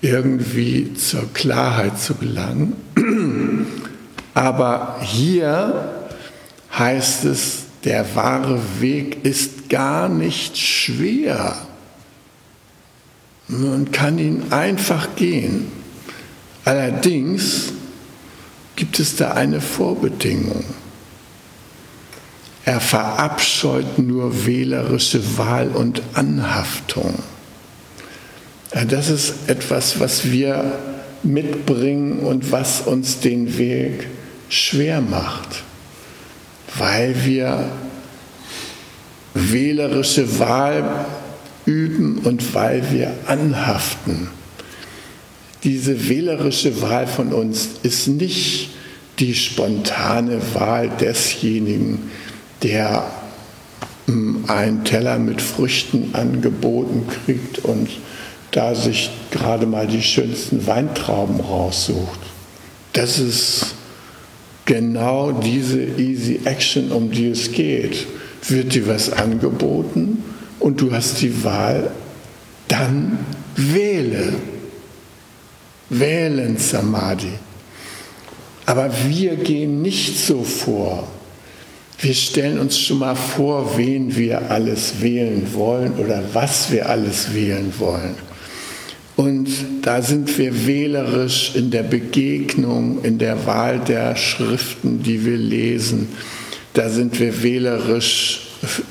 irgendwie 0.00 0.94
zur 0.94 1.32
Klarheit 1.32 1.98
zu 1.98 2.14
gelangen. 2.14 2.74
Aber 4.34 5.00
hier 5.02 6.08
heißt 6.76 7.24
es, 7.24 7.64
der 7.84 8.14
wahre 8.14 8.60
Weg 8.80 9.24
ist 9.24 9.68
gar 9.68 10.08
nicht 10.08 10.58
schwer. 10.58 11.56
Man 13.48 13.90
kann 13.90 14.18
ihn 14.18 14.42
einfach 14.50 15.16
gehen. 15.16 15.68
Allerdings 16.64 17.72
gibt 18.76 19.00
es 19.00 19.16
da 19.16 19.32
eine 19.32 19.60
Vorbedingung. 19.60 20.64
Er 22.68 22.82
verabscheut 22.82 23.98
nur 23.98 24.44
wählerische 24.44 25.38
Wahl 25.38 25.68
und 25.68 26.02
Anhaftung. 26.12 27.14
Das 28.88 29.08
ist 29.08 29.48
etwas, 29.48 30.00
was 30.00 30.30
wir 30.30 30.78
mitbringen 31.22 32.18
und 32.18 32.52
was 32.52 32.82
uns 32.82 33.20
den 33.20 33.56
Weg 33.56 34.08
schwer 34.50 35.00
macht, 35.00 35.62
weil 36.76 37.24
wir 37.24 37.70
wählerische 39.32 40.38
Wahl 40.38 41.06
üben 41.64 42.18
und 42.18 42.54
weil 42.54 42.82
wir 42.92 43.14
anhaften 43.28 44.28
diese 45.64 46.08
wählerische 46.08 46.82
Wahl 46.82 47.06
von 47.06 47.32
uns 47.32 47.68
ist 47.82 48.08
nicht 48.08 48.70
die 49.18 49.34
spontane 49.34 50.40
Wahl 50.54 50.88
desjenigen, 50.88 52.10
der 52.62 53.10
hm, 54.06 54.44
einen 54.48 54.84
Teller 54.84 55.18
mit 55.18 55.40
Früchten 55.40 56.10
angeboten 56.14 57.06
kriegt 57.06 57.58
und 57.60 57.88
da 58.50 58.74
sich 58.74 59.10
gerade 59.30 59.66
mal 59.66 59.86
die 59.86 60.02
schönsten 60.02 60.66
Weintrauben 60.66 61.40
raussucht. 61.40 62.18
Das 62.92 63.18
ist 63.18 63.74
genau 64.64 65.32
diese 65.32 65.82
Easy 65.82 66.40
Action, 66.44 66.90
um 66.90 67.10
die 67.10 67.28
es 67.28 67.52
geht. 67.52 68.06
Wird 68.48 68.74
dir 68.74 68.86
was 68.88 69.12
angeboten 69.12 70.24
und 70.58 70.80
du 70.80 70.92
hast 70.92 71.20
die 71.20 71.44
Wahl, 71.44 71.90
dann 72.68 73.18
wähle 73.56 74.32
wählen 75.90 76.56
Samadhi. 76.58 77.32
Aber 78.66 78.90
wir 79.06 79.36
gehen 79.36 79.80
nicht 79.82 80.18
so 80.18 80.42
vor. 80.42 81.08
Wir 82.00 82.14
stellen 82.14 82.60
uns 82.60 82.78
schon 82.78 83.00
mal 83.00 83.16
vor, 83.16 83.76
wen 83.76 84.14
wir 84.14 84.50
alles 84.50 85.00
wählen 85.00 85.52
wollen 85.52 85.94
oder 85.94 86.22
was 86.32 86.70
wir 86.70 86.88
alles 86.88 87.34
wählen 87.34 87.72
wollen. 87.78 88.14
Und 89.16 89.48
da 89.82 90.00
sind 90.00 90.38
wir 90.38 90.66
wählerisch 90.66 91.56
in 91.56 91.72
der 91.72 91.82
Begegnung, 91.82 93.02
in 93.02 93.18
der 93.18 93.46
Wahl 93.46 93.80
der 93.80 94.14
Schriften, 94.14 95.02
die 95.02 95.24
wir 95.24 95.36
lesen. 95.36 96.08
Da 96.72 96.88
sind 96.88 97.18
wir 97.18 97.42
wählerisch 97.42 98.42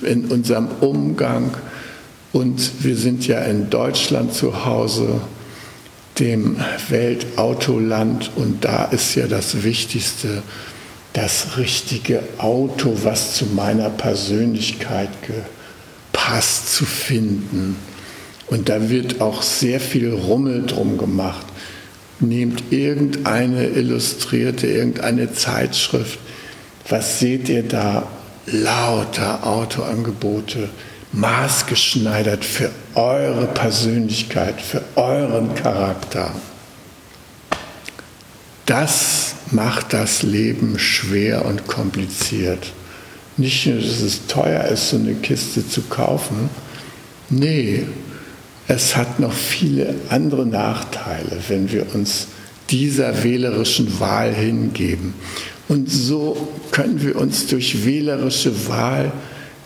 in 0.02 0.26
unserem 0.26 0.68
Umgang. 0.82 1.56
Und 2.34 2.84
wir 2.84 2.98
sind 2.98 3.26
ja 3.26 3.40
in 3.40 3.70
Deutschland 3.70 4.34
zu 4.34 4.66
Hause 4.66 5.22
dem 6.20 6.58
Weltautoland 6.90 8.32
und 8.36 8.66
da 8.66 8.86
ist 8.86 9.16
ja 9.16 9.28
das 9.28 9.64
Wichtigste, 9.64 10.42
das 11.18 11.58
richtige 11.58 12.22
Auto, 12.38 12.96
was 13.02 13.34
zu 13.34 13.48
meiner 13.48 13.90
Persönlichkeit 13.90 15.10
gepasst 16.14 16.76
zu 16.76 16.86
finden. 16.86 17.76
Und 18.46 18.70
da 18.70 18.92
wird 18.92 19.20
auch 19.20 19.42
sehr 19.42 19.80
viel 19.80 20.14
Rummel 20.14 20.68
drum 20.68 21.00
gemacht. 21.00 21.48
Nehmt 22.20 22.72
irgendeine 22.72 23.66
illustrierte, 23.66 24.68
irgendeine 24.68 25.34
Zeitschrift. 25.34 26.20
Was 26.88 27.20
seht 27.20 27.50
ihr 27.50 27.64
da? 27.64 28.08
Lauter 28.46 29.46
Autoangebote 29.46 30.70
maßgeschneidert 31.14 32.46
für 32.46 32.70
eure 32.94 33.48
Persönlichkeit, 33.48 34.62
für 34.62 34.84
euren 34.96 35.56
Charakter. 35.56 36.32
Das 38.68 39.37
macht 39.52 39.94
das 39.94 40.24
Leben 40.24 40.80
schwer 40.80 41.46
und 41.46 41.68
kompliziert. 41.68 42.74
Nicht 43.38 43.66
nur, 43.68 43.78
dass 43.78 44.02
es 44.02 44.28
teuer 44.28 44.66
ist, 44.66 44.90
so 44.90 44.98
eine 44.98 45.14
Kiste 45.16 45.68
zu 45.68 45.82
kaufen. 45.84 46.50
Nee, 47.30 47.86
es 48.68 48.96
hat 48.96 49.20
noch 49.20 49.34
viele 49.34 49.96
andere 50.10 50.46
Nachteile, 50.46 51.38
wenn 51.48 51.72
wir 51.72 51.94
uns 51.94 52.28
dieser 52.70 53.24
wählerischen 53.24 54.00
Wahl 54.00 54.34
hingeben. 54.34 55.14
Und 55.70 55.90
so 55.90 56.50
können 56.72 57.02
wir 57.02 57.16
uns 57.18 57.48
durch 57.48 57.86
wählerische 57.86 58.68
Wahl 58.68 59.12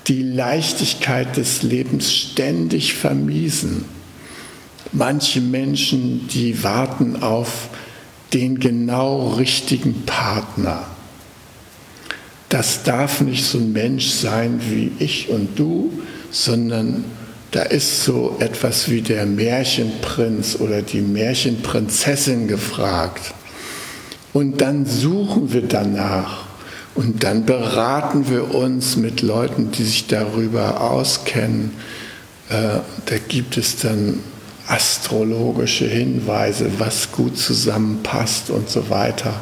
die 0.08 0.24
Leichtigkeit 0.24 1.38
des 1.38 1.64
Lebens 1.64 2.14
ständig 2.14 2.94
vermiesen. 2.94 3.86
Manche 4.92 5.42
Menschen, 5.42 6.28
die 6.28 6.64
warten 6.64 7.22
auf 7.22 7.70
den 8.34 8.60
genau 8.60 9.30
richtigen 9.30 10.06
Partner. 10.06 10.86
Das 12.50 12.84
darf 12.84 13.22
nicht 13.22 13.46
so 13.46 13.58
ein 13.58 13.72
Mensch 13.72 14.10
sein 14.10 14.60
wie 14.70 14.92
ich 15.00 15.30
und 15.30 15.58
du, 15.58 15.92
sondern 16.32 17.06
da 17.52 17.64
ist 17.64 18.04
so 18.04 18.38
etwas 18.40 18.90
wie 18.90 19.02
der 19.02 19.26
Märchenprinz 19.26 20.58
oder 20.60 20.82
die 20.82 21.02
Märchenprinzessin 21.02 22.48
gefragt. 22.48 23.34
Und 24.34 24.62
dann 24.62 24.86
suchen 24.86 25.52
wir 25.52 25.64
danach 25.64 26.46
und 26.96 27.24
dann 27.24 27.46
beraten 27.46 28.30
wir 28.30 28.54
uns 28.56 28.96
mit 28.96 29.22
Leuten, 29.22 29.72
die 29.72 29.84
sich 29.84 30.08
darüber 30.08 30.82
auskennen. 30.82 31.72
Äh, 32.50 32.80
da 33.06 33.18
gibt 33.28 33.58
es 33.58 33.78
dann 33.78 34.20
astrologische 34.72 35.86
Hinweise, 35.86 36.72
was 36.80 37.12
gut 37.12 37.38
zusammenpasst 37.38 38.50
und 38.50 38.70
so 38.70 38.90
weiter. 38.90 39.42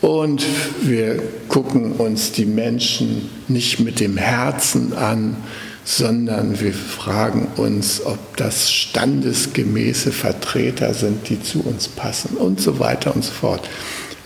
Und 0.00 0.44
wir 0.80 1.20
gucken 1.48 1.92
uns 1.92 2.30
die 2.30 2.44
Menschen 2.44 3.28
nicht 3.48 3.80
mit 3.80 3.98
dem 3.98 4.16
Herzen 4.16 4.92
an, 4.92 5.36
sondern 5.84 6.60
wir 6.60 6.72
fragen 6.72 7.48
uns, 7.56 8.00
ob 8.04 8.36
das 8.36 8.70
standesgemäße 8.70 10.12
Vertreter 10.12 10.94
sind, 10.94 11.28
die 11.28 11.42
zu 11.42 11.60
uns 11.62 11.88
passen 11.88 12.36
und 12.36 12.60
so 12.60 12.78
weiter 12.78 13.16
und 13.16 13.24
so 13.24 13.32
fort. 13.32 13.68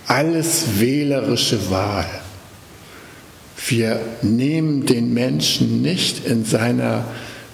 Alles 0.08 0.78
wählerische 0.78 1.70
Wahl. 1.70 2.06
Wir 3.66 3.98
nehmen 4.20 4.84
den 4.84 5.14
Menschen 5.14 5.80
nicht 5.80 6.26
in 6.26 6.44
seiner 6.44 7.06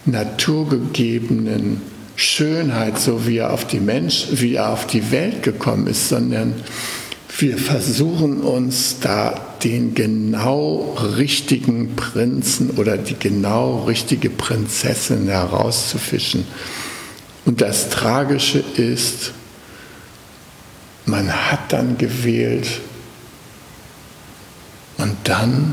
naturgegebenen 0.07 1.83
Schönheit, 2.19 2.99
so 2.99 3.29
wie 3.29 3.37
er 3.37 3.53
auf 3.53 3.65
die 3.65 3.79
Mensch, 3.79 4.27
wie 4.33 4.57
er 4.57 4.71
auf 4.71 4.89
die 4.89 5.13
Welt 5.13 5.45
gekommen 5.45 5.87
ist, 5.87 6.09
sondern 6.09 6.53
wir 7.39 7.57
versuchen 7.57 8.41
uns 8.41 8.97
da 9.01 9.41
den 9.63 9.95
genau 9.95 10.97
richtigen 11.17 11.95
Prinzen 11.95 12.71
oder 12.71 12.99
die 12.99 13.15
genau 13.15 13.85
richtige 13.85 14.31
Prinzessin 14.31 15.29
herauszufischen. 15.29 16.45
Und 17.45 17.61
das 17.61 17.89
Tragische 17.89 18.65
ist, 18.77 19.33
man 21.07 21.33
hat 21.33 21.73
dann 21.73 21.99
gewählt 21.99 22.81
und 24.97 25.17
dann 25.23 25.73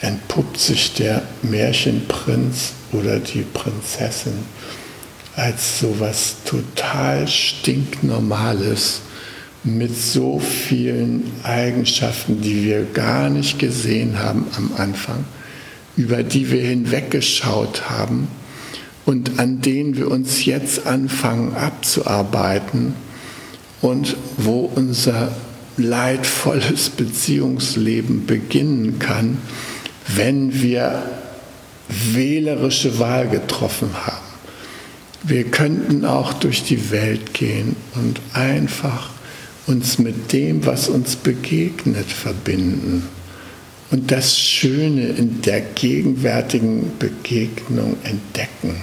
entpuppt 0.00 0.60
sich 0.60 0.94
der 0.94 1.22
Märchenprinz 1.42 2.74
oder 2.98 3.18
die 3.18 3.42
Prinzessin 3.42 4.34
als 5.36 5.80
so 5.80 6.00
was 6.00 6.36
total 6.44 7.28
stinknormales 7.28 9.02
mit 9.64 9.96
so 9.96 10.38
vielen 10.38 11.30
Eigenschaften, 11.42 12.40
die 12.40 12.64
wir 12.64 12.84
gar 12.84 13.28
nicht 13.28 13.58
gesehen 13.58 14.18
haben 14.18 14.46
am 14.56 14.70
Anfang, 14.78 15.24
über 15.96 16.22
die 16.22 16.50
wir 16.50 16.62
hinweggeschaut 16.62 17.90
haben 17.90 18.28
und 19.04 19.38
an 19.38 19.60
denen 19.60 19.96
wir 19.96 20.10
uns 20.10 20.44
jetzt 20.44 20.86
anfangen 20.86 21.54
abzuarbeiten 21.54 22.94
und 23.82 24.16
wo 24.36 24.70
unser 24.74 25.32
leidvolles 25.76 26.90
Beziehungsleben 26.90 28.26
beginnen 28.26 28.98
kann, 28.98 29.38
wenn 30.14 30.62
wir 30.62 31.02
wählerische 31.88 32.98
Wahl 32.98 33.28
getroffen 33.28 33.90
haben. 34.06 34.26
Wir 35.22 35.44
könnten 35.44 36.04
auch 36.04 36.32
durch 36.34 36.64
die 36.64 36.90
Welt 36.90 37.34
gehen 37.34 37.76
und 37.94 38.20
einfach 38.32 39.10
uns 39.66 39.98
mit 39.98 40.32
dem, 40.32 40.64
was 40.66 40.88
uns 40.88 41.16
begegnet, 41.16 42.06
verbinden 42.06 43.08
und 43.90 44.10
das 44.10 44.38
Schöne 44.38 45.08
in 45.08 45.42
der 45.42 45.60
gegenwärtigen 45.60 46.92
Begegnung 46.98 47.96
entdecken 48.02 48.76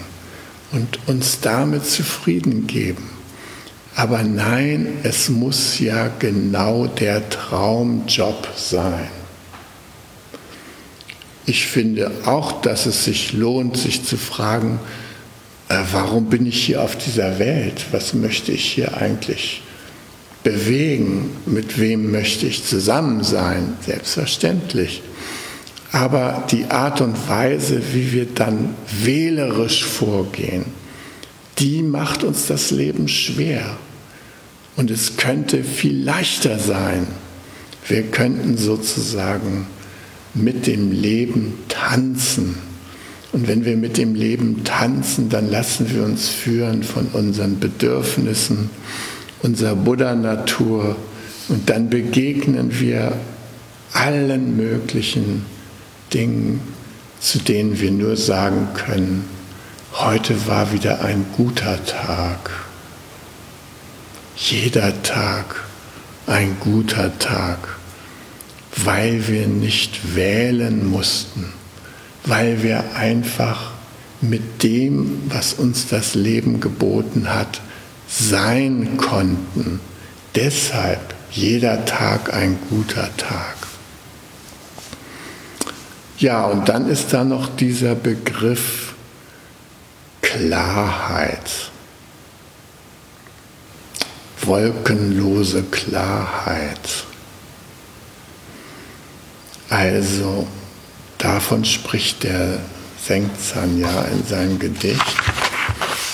und 0.71 0.99
uns 1.07 1.39
damit 1.41 1.85
zufrieden 1.85 2.67
geben. 2.67 3.09
Aber 3.95 4.23
nein, 4.23 4.87
es 5.03 5.29
muss 5.29 5.79
ja 5.79 6.09
genau 6.19 6.87
der 6.87 7.29
Traumjob 7.29 8.47
sein. 8.55 9.22
Ich 11.45 11.67
finde 11.67 12.11
auch, 12.25 12.61
dass 12.61 12.85
es 12.85 13.05
sich 13.05 13.33
lohnt, 13.33 13.77
sich 13.77 14.03
zu 14.03 14.17
fragen, 14.17 14.79
äh, 15.69 15.77
warum 15.91 16.25
bin 16.25 16.45
ich 16.45 16.63
hier 16.63 16.81
auf 16.81 16.97
dieser 16.97 17.39
Welt? 17.39 17.85
Was 17.91 18.13
möchte 18.13 18.51
ich 18.51 18.65
hier 18.65 18.97
eigentlich 18.97 19.61
bewegen? 20.43 21.31
Mit 21.45 21.79
wem 21.79 22.11
möchte 22.11 22.45
ich 22.45 22.65
zusammen 22.65 23.23
sein? 23.23 23.77
Selbstverständlich. 23.85 25.01
Aber 25.91 26.45
die 26.49 26.65
Art 26.65 27.01
und 27.01 27.29
Weise, 27.29 27.81
wie 27.93 28.11
wir 28.13 28.25
dann 28.25 28.75
wählerisch 29.03 29.83
vorgehen, 29.83 30.65
die 31.59 31.83
macht 31.83 32.23
uns 32.23 32.47
das 32.47 32.71
Leben 32.71 33.07
schwer. 33.07 33.77
Und 34.75 34.89
es 34.89 35.17
könnte 35.17 35.63
viel 35.63 36.03
leichter 36.03 36.57
sein. 36.57 37.07
Wir 37.87 38.03
könnten 38.03 38.57
sozusagen 38.57 39.67
mit 40.33 40.67
dem 40.67 40.91
Leben 40.91 41.53
tanzen. 41.69 42.57
Und 43.31 43.47
wenn 43.47 43.65
wir 43.65 43.77
mit 43.77 43.97
dem 43.97 44.15
Leben 44.15 44.63
tanzen, 44.63 45.29
dann 45.29 45.49
lassen 45.49 45.93
wir 45.93 46.03
uns 46.03 46.29
führen 46.29 46.83
von 46.83 47.07
unseren 47.13 47.59
Bedürfnissen, 47.59 48.69
unserer 49.41 49.75
Buddha-Natur 49.75 50.95
und 51.49 51.69
dann 51.69 51.89
begegnen 51.89 52.79
wir 52.79 53.13
allen 53.91 54.55
möglichen 54.55 55.45
Dingen, 56.13 56.61
zu 57.19 57.39
denen 57.39 57.79
wir 57.79 57.91
nur 57.91 58.17
sagen 58.17 58.69
können, 58.73 59.25
heute 59.93 60.47
war 60.47 60.71
wieder 60.73 61.03
ein 61.03 61.25
guter 61.35 61.83
Tag. 61.85 62.51
Jeder 64.35 65.01
Tag 65.03 65.63
ein 66.27 66.57
guter 66.59 67.17
Tag 67.19 67.72
weil 68.75 69.27
wir 69.27 69.47
nicht 69.47 70.15
wählen 70.15 70.89
mussten, 70.89 71.53
weil 72.25 72.63
wir 72.63 72.95
einfach 72.95 73.71
mit 74.21 74.63
dem, 74.63 75.21
was 75.27 75.53
uns 75.53 75.87
das 75.87 76.15
Leben 76.15 76.59
geboten 76.59 77.33
hat, 77.33 77.61
sein 78.07 78.97
konnten. 78.97 79.79
Deshalb 80.35 81.13
jeder 81.31 81.85
Tag 81.85 82.33
ein 82.33 82.57
guter 82.69 83.15
Tag. 83.17 83.55
Ja, 86.17 86.45
und 86.45 86.69
dann 86.69 86.89
ist 86.89 87.11
da 87.11 87.23
noch 87.23 87.53
dieser 87.55 87.95
Begriff 87.95 88.93
Klarheit. 90.21 91.69
Wolkenlose 94.41 95.63
Klarheit. 95.63 97.05
Also 99.73 100.45
davon 101.17 101.65
spricht 101.65 102.21
der 102.21 102.59
Sengzan 103.03 103.79
ja 103.79 104.03
in 104.03 104.23
seinem 104.23 104.59
Gedicht. 104.59 105.01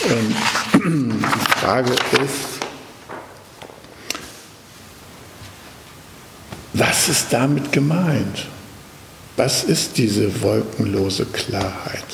Und 0.06 0.34
die 0.76 1.60
Frage 1.60 1.92
ist, 1.92 2.62
was 6.72 7.10
ist 7.10 7.34
damit 7.34 7.74
gemeint? 7.74 8.48
Was 9.36 9.66
ist 9.66 9.98
diese 9.98 10.42
wolkenlose 10.42 11.26
Klarheit? 11.26 12.06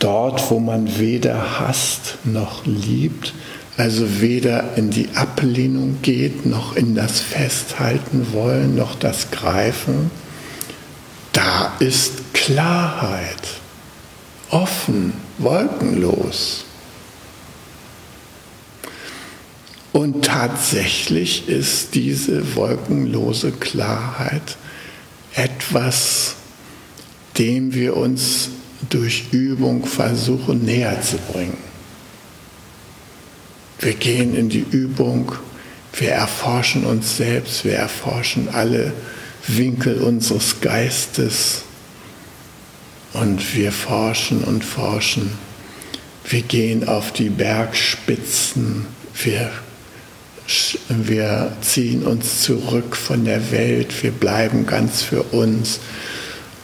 Dort, 0.00 0.50
wo 0.50 0.60
man 0.60 0.98
weder 0.98 1.60
hasst 1.60 2.18
noch 2.24 2.66
liebt, 2.66 3.32
also 3.78 4.20
weder 4.20 4.76
in 4.76 4.90
die 4.90 5.08
Ablehnung 5.14 6.00
geht, 6.02 6.44
noch 6.44 6.76
in 6.76 6.94
das 6.94 7.20
Festhalten 7.20 8.34
wollen, 8.34 8.76
noch 8.76 8.96
das 8.98 9.30
Greifen, 9.30 10.10
ist 11.80 12.34
Klarheit. 12.34 13.42
offen, 14.50 15.12
wolkenlos. 15.38 16.64
Und 19.92 20.24
tatsächlich 20.24 21.48
ist 21.48 21.94
diese 21.94 22.54
wolkenlose 22.54 23.52
Klarheit 23.52 24.56
etwas, 25.34 26.36
dem 27.38 27.74
wir 27.74 27.96
uns 27.96 28.50
durch 28.88 29.32
Übung 29.32 29.84
versuchen 29.86 30.64
näher 30.64 31.00
zu 31.00 31.16
bringen. 31.18 31.58
Wir 33.78 33.94
gehen 33.94 34.34
in 34.34 34.48
die 34.48 34.66
Übung, 34.70 35.32
wir 35.94 36.10
erforschen 36.12 36.84
uns 36.84 37.16
selbst, 37.16 37.64
wir 37.64 37.74
erforschen 37.74 38.48
alle 38.50 38.92
Winkel 39.48 40.02
unseres 40.02 40.60
Geistes 40.60 41.65
und 43.12 43.54
wir 43.54 43.72
forschen 43.72 44.44
und 44.44 44.64
forschen. 44.64 45.32
Wir 46.24 46.42
gehen 46.42 46.88
auf 46.88 47.12
die 47.12 47.30
Bergspitzen, 47.30 48.86
wir, 49.14 49.50
wir 50.88 51.56
ziehen 51.60 52.02
uns 52.02 52.42
zurück 52.42 52.96
von 52.96 53.24
der 53.24 53.50
Welt, 53.52 54.02
wir 54.02 54.10
bleiben 54.10 54.66
ganz 54.66 55.02
für 55.02 55.22
uns 55.22 55.80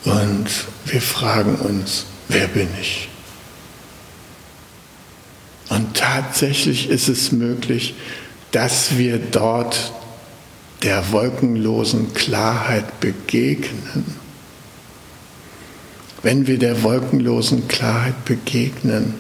und 0.05 0.47
wir 0.87 1.01
fragen 1.01 1.57
uns, 1.57 2.07
wer 2.29 2.49
bin 2.49 2.69
ich? 2.81 3.09
Und 5.69 5.97
tatsächlich 5.97 6.91
ist 6.91 7.09
es 7.09 7.33
möglich, 7.33 7.95
dass 8.51 8.99
wir 8.99 9.19
dort 9.19 9.93
der 10.83 11.13
wolkenlosen 11.13 12.13
Klarheit 12.13 13.01
begegnen. 13.01 14.22
Wenn 16.23 16.47
wir 16.47 16.59
der 16.59 16.83
wolkenlosen 16.83 17.67
Klarheit 17.67 18.25
begegnen, 18.25 19.15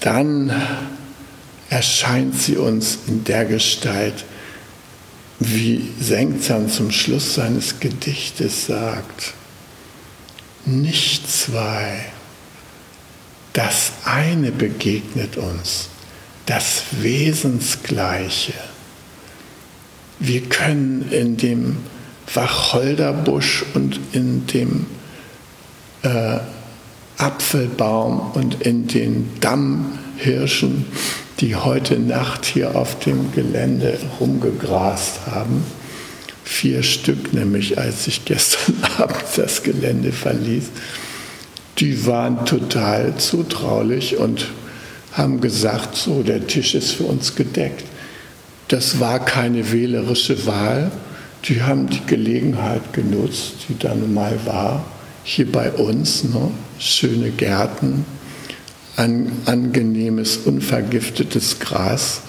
dann 0.00 0.52
erscheint 1.70 2.40
sie 2.40 2.56
uns 2.56 2.98
in 3.08 3.24
der 3.24 3.44
Gestalt, 3.44 4.24
wie 5.40 5.90
Senkzan 6.00 6.68
zum 6.68 6.90
Schluss 6.90 7.34
seines 7.34 7.80
Gedichtes 7.80 8.66
sagt, 8.66 9.34
nicht 10.64 11.30
zwei, 11.30 12.06
das 13.52 13.92
eine 14.04 14.52
begegnet 14.52 15.36
uns, 15.36 15.88
das 16.46 16.82
Wesensgleiche. 17.00 18.54
Wir 20.18 20.42
können 20.42 21.10
in 21.10 21.36
dem 21.36 21.76
Wacholderbusch 22.34 23.64
und 23.74 24.00
in 24.12 24.46
dem 24.46 24.86
äh, 26.02 26.38
Apfelbaum 27.18 28.30
und 28.34 28.62
in 28.62 28.86
den 28.86 29.30
Dammhirschen, 29.40 30.86
die 31.40 31.56
heute 31.56 31.98
Nacht 31.98 32.44
hier 32.44 32.76
auf 32.76 32.98
dem 33.00 33.32
Gelände 33.32 33.98
rumgegrast 34.20 35.26
haben, 35.26 35.64
vier 36.44 36.82
Stück 36.82 37.34
nämlich, 37.34 37.78
als 37.78 38.06
ich 38.06 38.24
gestern 38.24 38.76
Abend 38.98 39.24
das 39.36 39.62
Gelände 39.62 40.12
verließ, 40.12 40.64
die 41.78 42.06
waren 42.06 42.44
total 42.44 43.16
zutraulich 43.16 44.16
und 44.16 44.48
haben 45.12 45.40
gesagt, 45.40 45.96
so, 45.96 46.22
der 46.22 46.46
Tisch 46.46 46.74
ist 46.74 46.92
für 46.92 47.04
uns 47.04 47.34
gedeckt. 47.34 47.84
Das 48.68 49.00
war 49.00 49.24
keine 49.24 49.72
wählerische 49.72 50.46
Wahl. 50.46 50.90
Die 51.44 51.62
haben 51.62 51.88
die 51.88 52.04
Gelegenheit 52.06 52.92
genutzt, 52.92 53.54
die 53.68 53.78
dann 53.78 54.12
mal 54.12 54.38
war, 54.44 54.84
hier 55.28 55.52
bei 55.52 55.70
uns, 55.72 56.24
ne? 56.24 56.50
schöne 56.78 57.28
Gärten, 57.28 58.06
an, 58.96 59.30
angenehmes, 59.44 60.38
unvergiftetes 60.38 61.58
Gras. 61.58 62.22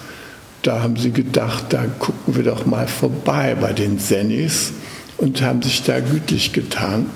Da 0.60 0.82
haben 0.82 0.96
sie 0.96 1.10
gedacht, 1.10 1.64
da 1.70 1.86
gucken 1.98 2.36
wir 2.36 2.42
doch 2.42 2.66
mal 2.66 2.86
vorbei 2.86 3.56
bei 3.58 3.72
den 3.72 3.98
Sennis 3.98 4.72
und 5.16 5.40
haben 5.40 5.62
sich 5.62 5.82
da 5.82 6.00
gütlich 6.00 6.52
getan. 6.52 7.06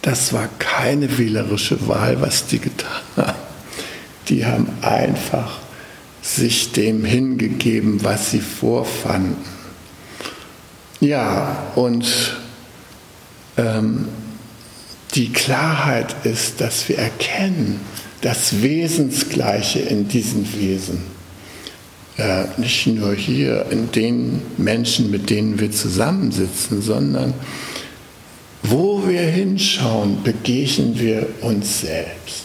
Das 0.00 0.32
war 0.32 0.48
keine 0.58 1.18
wählerische 1.18 1.86
Wahl, 1.86 2.22
was 2.22 2.46
die 2.46 2.58
getan 2.58 3.02
haben. 3.14 3.38
Die 4.30 4.46
haben 4.46 4.68
einfach 4.80 5.60
sich 6.22 6.72
dem 6.72 7.04
hingegeben, 7.04 8.02
was 8.02 8.30
sie 8.30 8.40
vorfanden. 8.40 9.36
Ja, 11.00 11.58
und 11.74 12.38
ähm, 13.58 14.08
die 15.16 15.32
Klarheit 15.32 16.14
ist, 16.24 16.60
dass 16.60 16.88
wir 16.88 16.98
erkennen, 16.98 17.80
das 18.20 18.62
Wesensgleiche 18.62 19.80
in 19.80 20.08
diesen 20.08 20.46
Wesen. 20.58 21.00
Äh, 22.18 22.44
nicht 22.58 22.86
nur 22.86 23.14
hier 23.14 23.66
in 23.70 23.90
den 23.92 24.42
Menschen, 24.56 25.10
mit 25.10 25.30
denen 25.30 25.58
wir 25.58 25.70
zusammensitzen, 25.70 26.82
sondern 26.82 27.34
wo 28.62 29.06
wir 29.06 29.22
hinschauen, 29.22 30.22
begegnen 30.22 30.98
wir 30.98 31.28
uns 31.40 31.80
selbst. 31.80 32.44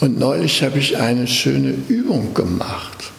Und 0.00 0.18
neulich 0.18 0.62
habe 0.62 0.78
ich 0.78 0.98
eine 0.98 1.26
schöne 1.26 1.74
Übung 1.88 2.34
gemacht. 2.34 3.12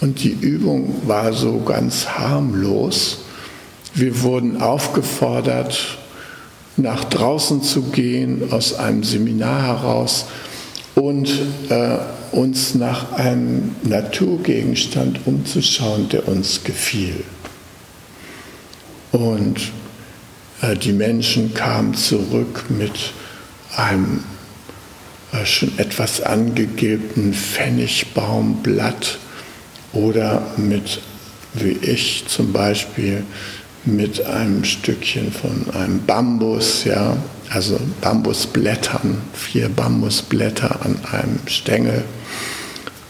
Und 0.00 0.22
die 0.22 0.32
Übung 0.32 1.02
war 1.06 1.32
so 1.32 1.60
ganz 1.60 2.06
harmlos. 2.06 3.18
Wir 3.94 4.22
wurden 4.22 4.60
aufgefordert, 4.60 5.98
nach 6.76 7.04
draußen 7.04 7.62
zu 7.62 7.82
gehen, 7.82 8.52
aus 8.52 8.74
einem 8.74 9.02
Seminar 9.02 9.62
heraus 9.66 10.26
und 10.94 11.28
äh, 11.68 11.98
uns 12.32 12.74
nach 12.74 13.12
einem 13.12 13.76
Naturgegenstand 13.82 15.20
umzuschauen, 15.26 16.08
der 16.08 16.28
uns 16.28 16.64
gefiel. 16.64 17.24
Und 19.12 19.72
äh, 20.62 20.76
die 20.76 20.92
Menschen 20.92 21.54
kamen 21.54 21.94
zurück 21.94 22.64
mit 22.68 23.12
einem 23.74 24.24
äh, 25.32 25.44
schon 25.46 25.78
etwas 25.78 26.20
angegebenen 26.20 27.32
Pfennigbaumblatt 27.32 29.18
oder 29.92 30.42
mit, 30.56 31.00
wie 31.54 31.72
ich 31.72 32.24
zum 32.28 32.52
Beispiel, 32.52 33.24
mit 33.86 34.26
einem 34.26 34.64
Stückchen 34.64 35.32
von 35.32 35.74
einem 35.74 36.04
Bambus, 36.04 36.84
ja, 36.84 37.16
also 37.50 37.78
Bambusblättern, 38.00 39.22
vier 39.32 39.68
Bambusblätter 39.68 40.84
an 40.84 40.98
einem 41.10 41.38
Stängel. 41.46 42.04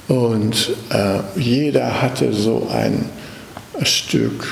Und 0.09 0.71
äh, 0.91 1.21
jeder 1.37 2.03
hatte 2.03 2.33
so 2.33 2.69
ein 2.71 3.07
Stück 3.83 4.47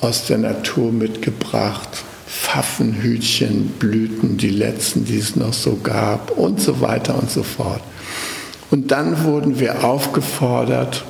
aus 0.00 0.26
der 0.26 0.38
Natur 0.38 0.90
mitgebracht. 0.92 2.04
Pfaffenhütchenblüten, 2.26 4.36
die 4.36 4.50
letzten, 4.50 5.04
die 5.04 5.18
es 5.18 5.36
noch 5.36 5.52
so 5.52 5.78
gab 5.82 6.32
und 6.32 6.60
so 6.60 6.80
weiter 6.80 7.16
und 7.16 7.30
so 7.30 7.44
fort. 7.44 7.82
Und 8.70 8.90
dann 8.90 9.24
wurden 9.24 9.60
wir 9.60 9.84
aufgefordert, 9.84 11.04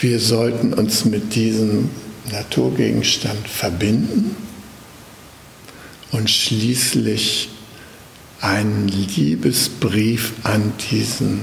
wir 0.00 0.20
sollten 0.20 0.72
uns 0.74 1.04
mit 1.04 1.34
diesem 1.34 1.90
Naturgegenstand 2.30 3.48
verbinden 3.48 4.36
und 6.12 6.30
schließlich 6.30 7.48
einen 8.40 8.86
Liebesbrief 8.86 10.34
an 10.44 10.72
diesen 10.90 11.40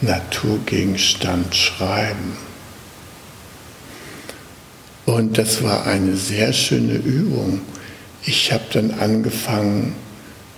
Naturgegenstand 0.00 1.54
schreiben. 1.54 2.36
Und 5.06 5.38
das 5.38 5.62
war 5.62 5.86
eine 5.86 6.16
sehr 6.16 6.52
schöne 6.52 6.94
Übung. 6.94 7.60
Ich 8.24 8.52
habe 8.52 8.64
dann 8.72 8.90
angefangen, 8.92 9.94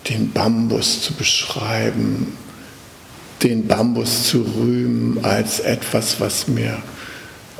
den 0.08 0.30
Bambus 0.30 1.02
zu 1.02 1.12
beschreiben, 1.12 2.32
den 3.42 3.66
Bambus 3.66 4.28
zu 4.28 4.42
rühmen 4.42 5.22
als 5.22 5.60
etwas, 5.60 6.20
was 6.20 6.48
mir 6.48 6.78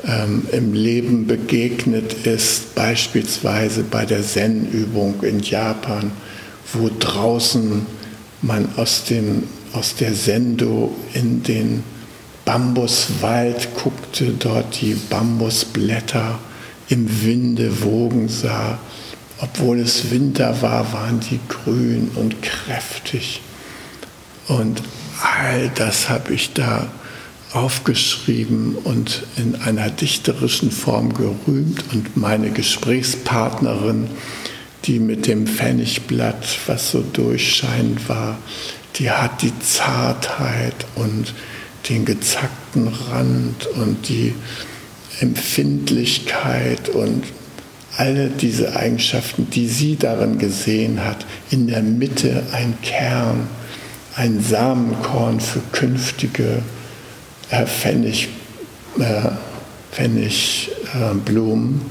ähm, 0.05 0.47
im 0.51 0.73
Leben 0.73 1.27
begegnet 1.27 2.25
ist, 2.25 2.75
beispielsweise 2.75 3.83
bei 3.83 4.05
der 4.05 4.21
Zen-Übung 4.21 5.23
in 5.23 5.39
Japan, 5.39 6.11
wo 6.73 6.89
draußen 6.99 7.85
man 8.41 8.67
aus, 8.77 9.05
dem, 9.05 9.43
aus 9.73 9.95
der 9.95 10.13
Sendo 10.13 10.95
in 11.13 11.43
den 11.43 11.83
Bambuswald 12.45 13.75
guckte, 13.75 14.33
dort 14.39 14.81
die 14.81 14.95
Bambusblätter 15.09 16.39
im 16.89 17.23
Winde 17.23 17.83
wogen 17.83 18.29
sah. 18.29 18.79
Obwohl 19.39 19.79
es 19.79 20.09
Winter 20.11 20.61
war, 20.61 20.93
waren 20.93 21.19
die 21.19 21.39
grün 21.47 22.09
und 22.15 22.41
kräftig. 22.41 23.41
Und 24.47 24.81
all 25.21 25.69
das 25.75 26.09
habe 26.09 26.33
ich 26.33 26.53
da 26.53 26.87
aufgeschrieben 27.57 28.75
und 28.83 29.23
in 29.35 29.55
einer 29.55 29.89
dichterischen 29.89 30.71
Form 30.71 31.13
gerühmt. 31.13 31.83
Und 31.91 32.15
meine 32.15 32.51
Gesprächspartnerin, 32.51 34.07
die 34.85 34.99
mit 34.99 35.27
dem 35.27 35.47
Pfennigblatt, 35.47 36.59
was 36.67 36.91
so 36.91 37.03
durchscheinend 37.13 38.07
war, 38.07 38.37
die 38.95 39.09
hat 39.09 39.41
die 39.41 39.57
Zartheit 39.59 40.85
und 40.95 41.33
den 41.89 42.05
gezackten 42.05 42.87
Rand 42.87 43.65
und 43.75 44.07
die 44.07 44.35
Empfindlichkeit 45.19 46.89
und 46.89 47.23
alle 47.95 48.29
diese 48.29 48.75
Eigenschaften, 48.75 49.49
die 49.49 49.67
sie 49.67 49.95
darin 49.95 50.37
gesehen 50.37 51.03
hat, 51.03 51.25
in 51.49 51.67
der 51.67 51.81
Mitte 51.81 52.43
ein 52.51 52.77
Kern, 52.83 53.47
ein 54.15 54.43
Samenkorn 54.43 55.39
für 55.39 55.61
künftige 55.71 56.61
äh, 57.49 57.65
Pfennig, 57.65 58.29
äh, 58.99 59.29
Pfennigblumen, 59.91 61.81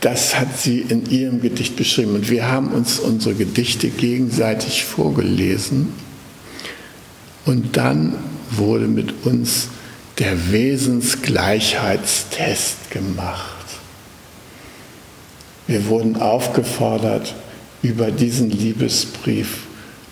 das 0.00 0.38
hat 0.38 0.58
sie 0.58 0.80
in 0.80 1.08
ihrem 1.08 1.40
Gedicht 1.40 1.76
beschrieben. 1.76 2.16
Und 2.16 2.28
wir 2.28 2.46
haben 2.48 2.72
uns 2.72 2.98
unsere 2.98 3.34
Gedichte 3.34 3.88
gegenseitig 3.88 4.84
vorgelesen. 4.84 5.94
Und 7.46 7.76
dann 7.76 8.16
wurde 8.50 8.88
mit 8.88 9.24
uns 9.24 9.68
der 10.18 10.50
Wesensgleichheitstest 10.50 12.90
gemacht. 12.90 13.48
Wir 15.68 15.86
wurden 15.86 16.16
aufgefordert, 16.16 17.36
über 17.82 18.10
diesen 18.10 18.50
Liebesbrief 18.50 19.66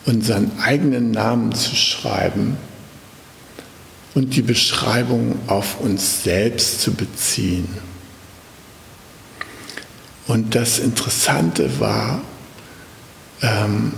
unseren 0.06 0.52
eigenen 0.60 1.10
Namen 1.10 1.54
zu 1.54 1.76
schreiben 1.76 2.56
und 4.14 4.34
die 4.34 4.42
Beschreibung 4.42 5.38
auf 5.46 5.80
uns 5.80 6.22
selbst 6.22 6.80
zu 6.80 6.92
beziehen. 6.92 7.68
Und 10.26 10.54
das 10.54 10.78
Interessante 10.78 11.80
war, 11.80 12.22
ähm, 13.42 13.94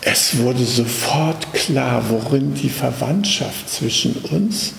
es 0.00 0.38
wurde 0.38 0.64
sofort 0.64 1.52
klar, 1.52 2.04
worin 2.08 2.54
die 2.54 2.68
Verwandtschaft 2.68 3.70
zwischen 3.70 4.16
uns 4.16 4.72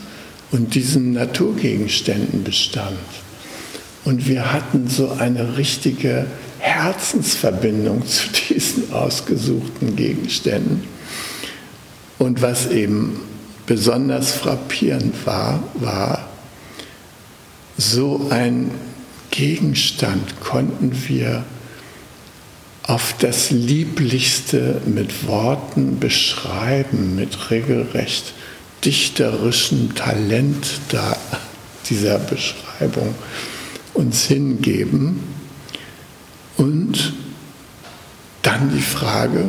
und 0.52 0.76
diesen 0.76 1.14
Naturgegenständen 1.14 2.44
bestand. 2.44 2.98
Und 4.04 4.28
wir 4.28 4.52
hatten 4.52 4.90
so 4.90 5.12
eine 5.12 5.58
richtige 5.58 6.28
Herzensverbindung 6.60 8.06
zu 8.06 8.28
diesen 8.50 8.92
ausgesuchten 8.92 9.96
Gegenständen. 9.96 10.84
Und 12.20 12.42
was 12.42 12.68
eben 12.68 13.22
besonders 13.66 14.32
frappierend 14.32 15.26
war, 15.26 15.64
war, 15.76 16.28
so 17.78 18.28
ein 18.30 18.72
Gegenstand 19.32 20.40
konnten 20.42 20.96
wir 21.08 21.44
auf 22.84 23.16
das 23.20 23.50
Lieblichste 23.50 24.82
mit 24.86 25.28
Worten 25.28 26.00
beschreiben, 26.00 27.16
mit 27.16 27.50
regelrecht 27.50 28.34
dichterischem 28.84 29.96
Talent 29.96 30.68
da, 30.90 31.16
dieser 31.90 32.20
Beschreibung 32.20 33.16
uns 33.94 34.26
hingeben. 34.26 35.24
Und 36.58 37.14
dann 38.42 38.72
die 38.76 38.82
Frage, 38.82 39.46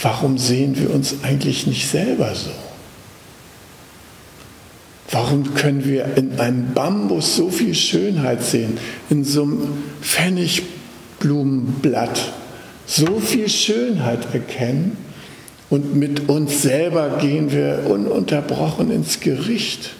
warum 0.00 0.38
sehen 0.38 0.78
wir 0.78 0.90
uns 0.90 1.16
eigentlich 1.22 1.66
nicht 1.66 1.90
selber 1.90 2.34
so? 2.34 2.67
Warum 5.10 5.54
können 5.54 5.86
wir 5.86 6.04
in 6.16 6.38
einem 6.38 6.74
Bambus 6.74 7.36
so 7.36 7.48
viel 7.50 7.74
Schönheit 7.74 8.44
sehen, 8.44 8.76
in 9.08 9.24
so 9.24 9.44
einem 9.44 9.68
Pfennigblumenblatt 10.02 12.34
so 12.86 13.18
viel 13.20 13.48
Schönheit 13.48 14.34
erkennen 14.34 14.98
und 15.70 15.94
mit 15.94 16.28
uns 16.28 16.62
selber 16.62 17.18
gehen 17.20 17.52
wir 17.52 17.86
ununterbrochen 17.88 18.90
ins 18.90 19.20
Gericht, 19.20 19.90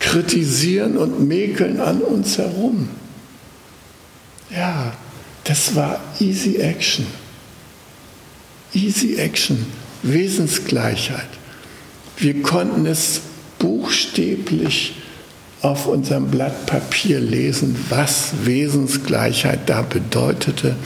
kritisieren 0.00 0.96
und 0.96 1.26
mäkeln 1.26 1.80
an 1.80 2.00
uns 2.00 2.38
herum. 2.38 2.88
Ja, 4.50 4.92
das 5.44 5.74
war 5.74 6.00
Easy 6.20 6.56
Action. 6.56 7.06
Easy 8.74 9.16
Action, 9.16 9.66
Wesensgleichheit. 10.02 11.28
Wir 12.16 12.42
konnten 12.42 12.86
es 12.86 13.20
buchstäblich 13.58 14.94
auf 15.62 15.86
unserem 15.86 16.30
Blatt 16.30 16.66
Papier 16.66 17.20
lesen, 17.20 17.76
was 17.88 18.32
Wesensgleichheit 18.44 19.68
da 19.68 19.82
bedeutete 19.82 20.76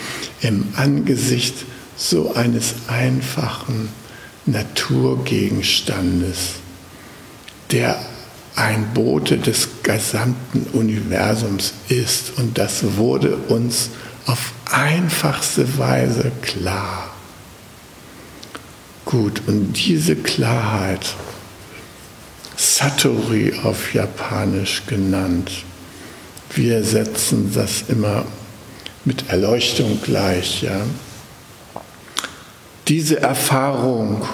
im 0.41 0.69
Angesicht 0.77 1.55
so 1.97 2.35
eines 2.35 2.75
einfachen 2.89 3.89
Naturgegenstandes, 4.47 6.55
der 7.71 8.01
ein 8.57 8.93
Bote 8.93 9.39
des 9.39 9.69
gesamten 9.83 10.67
Universums 10.73 11.75
ist. 11.89 12.39
Und 12.39 12.59
das 12.59 12.97
wurde 12.97 13.37
uns 13.37 13.91
auf 14.27 14.53
einfachste 14.71 15.79
Weise 15.79 16.33
klar. 16.43 17.11
Gut, 19.05 19.43
und 19.47 19.75
diese 19.75 20.17
Klarheit 20.17 21.15
Satori 22.63 23.53
auf 23.65 23.93
Japanisch 23.93 24.85
genannt. 24.87 25.51
Wir 26.55 26.85
setzen 26.85 27.53
das 27.53 27.83
immer 27.89 28.25
mit 29.05 29.29
Erleuchtung 29.31 30.01
gleich. 30.01 30.63
Ja? 30.63 30.83
Diese 32.87 33.21
Erfahrung, 33.21 34.25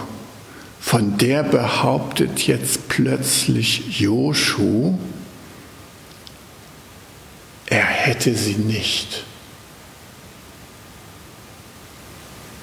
von 0.79 1.17
der 1.17 1.43
behauptet 1.43 2.47
jetzt 2.47 2.89
plötzlich 2.89 3.99
Joshu, 3.99 4.99
er 7.65 7.85
hätte 7.85 8.35
sie 8.35 8.57
nicht. 8.57 9.25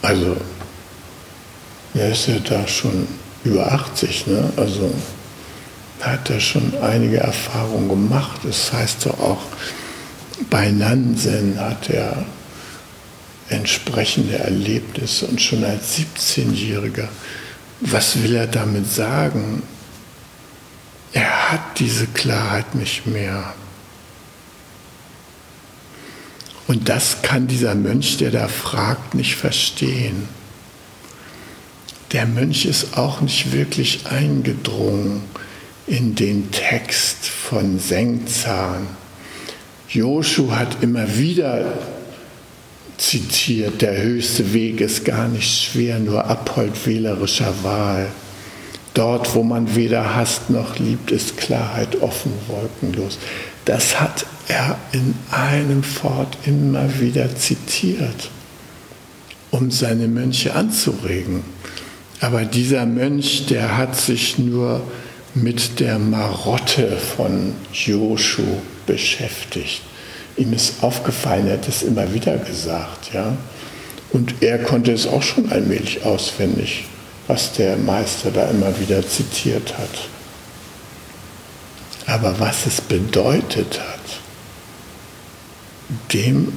Also, 0.03 0.37
er 1.95 2.11
ist 2.11 2.27
ja 2.27 2.37
da 2.37 2.67
schon 2.67 3.07
über 3.43 3.71
80, 3.71 4.27
ne? 4.27 4.53
Also 4.57 4.93
hat 6.05 6.29
er 6.29 6.39
schon 6.39 6.73
einige 6.81 7.17
Erfahrungen 7.17 7.89
gemacht. 7.89 8.41
Das 8.43 8.71
heißt 8.71 9.07
auch, 9.07 9.41
bei 10.49 10.71
Nansen 10.71 11.59
hat 11.59 11.89
er 11.89 12.25
entsprechende 13.49 14.39
Erlebnisse 14.39 15.27
und 15.27 15.41
schon 15.41 15.63
als 15.63 15.97
17-Jähriger, 15.97 17.07
was 17.81 18.21
will 18.21 18.35
er 18.35 18.47
damit 18.47 18.91
sagen? 18.91 19.63
Er 21.13 21.51
hat 21.51 21.79
diese 21.79 22.07
Klarheit 22.07 22.75
nicht 22.75 23.05
mehr. 23.05 23.53
Und 26.67 26.89
das 26.89 27.21
kann 27.21 27.47
dieser 27.47 27.75
Mönch, 27.75 28.17
der 28.17 28.31
da 28.31 28.47
fragt, 28.47 29.13
nicht 29.13 29.35
verstehen. 29.35 30.27
Der 32.11 32.25
Mönch 32.25 32.65
ist 32.65 32.97
auch 32.97 33.21
nicht 33.21 33.51
wirklich 33.51 34.07
eingedrungen 34.07 35.23
in 35.87 36.15
den 36.15 36.51
Text 36.51 37.25
von 37.25 37.79
Sengzahn. 37.79 38.87
Joshu 39.89 40.51
hat 40.51 40.81
immer 40.81 41.17
wieder 41.17 41.73
zitiert, 42.97 43.81
der 43.81 44.01
höchste 44.01 44.53
Weg 44.53 44.81
ist 44.81 45.05
gar 45.05 45.27
nicht 45.27 45.47
schwer, 45.47 45.99
nur 45.99 46.25
Abhold 46.25 46.85
wählerischer 46.85 47.53
Wahl. 47.63 48.07
Dort, 48.93 49.35
wo 49.35 49.43
man 49.43 49.75
weder 49.75 50.15
hasst 50.15 50.49
noch 50.49 50.79
liebt, 50.79 51.11
ist 51.11 51.37
Klarheit 51.37 52.01
offen, 52.01 52.31
wolkenlos. 52.47 53.19
Das 53.65 53.99
hat 53.99 54.25
er 54.47 54.77
in 54.93 55.15
einem 55.31 55.83
Fort 55.83 56.37
immer 56.45 56.99
wieder 56.99 57.35
zitiert, 57.35 58.29
um 59.51 59.69
seine 59.69 60.07
Mönche 60.07 60.55
anzuregen. 60.55 61.43
Aber 62.21 62.45
dieser 62.45 62.85
Mönch, 62.85 63.47
der 63.47 63.77
hat 63.77 63.97
sich 63.97 64.37
nur 64.39 64.81
mit 65.35 65.81
der 65.81 65.99
Marotte 65.99 66.97
von 66.97 67.53
Joshu 67.73 68.61
beschäftigt. 68.85 69.81
Ihm 70.37 70.53
ist 70.53 70.81
aufgefallen, 70.81 71.47
er 71.47 71.57
hat 71.57 71.67
es 71.67 71.83
immer 71.83 72.13
wieder 72.13 72.37
gesagt, 72.37 73.13
ja. 73.13 73.37
Und 74.11 74.35
er 74.41 74.59
konnte 74.59 74.93
es 74.93 75.05
auch 75.07 75.21
schon 75.21 75.51
allmählich 75.51 76.05
auswendig, 76.05 76.85
was 77.27 77.51
der 77.53 77.75
Meister 77.75 78.31
da 78.31 78.49
immer 78.49 78.79
wieder 78.79 79.05
zitiert 79.05 79.77
hat. 79.77 80.09
Aber 82.05 82.39
was 82.39 82.65
es 82.65 82.79
bedeutet 82.79 83.79
hat, 83.79 84.21
dem 86.13 86.53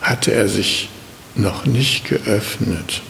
hatte 0.00 0.32
er 0.32 0.48
sich 0.48 0.88
noch 1.34 1.66
nicht 1.66 2.06
geöffnet. 2.06 3.02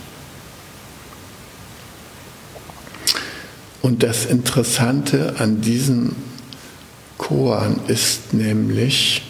Und 3.87 4.03
das 4.03 4.27
Interessante 4.27 5.37
an 5.39 5.61
diesen 5.61 6.17
Koan 7.19 7.79
ist 7.87 8.35
nämlich 8.35 9.23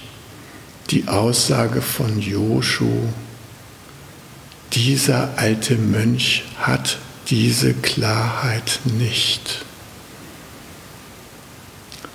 die 0.88 1.09
Aussage 1.09 1.82
von 1.82 2.18
Joshu, 2.18 2.90
dieser 4.72 5.36
alte 5.36 5.76
Mönch 5.76 6.44
hat 6.57 6.96
diese 7.28 7.74
Klarheit 7.74 8.80
nicht. 8.84 9.66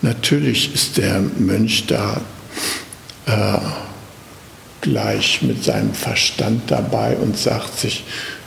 Natürlich 0.01 0.73
ist 0.73 0.97
der 0.97 1.19
Mönch 1.19 1.85
da 1.85 2.21
äh, 3.27 3.59
gleich 4.81 5.43
mit 5.43 5.63
seinem 5.63 5.93
Verstand 5.93 6.71
dabei 6.71 7.17
und 7.17 7.37
sagt 7.37 7.77
sich, 7.77 8.03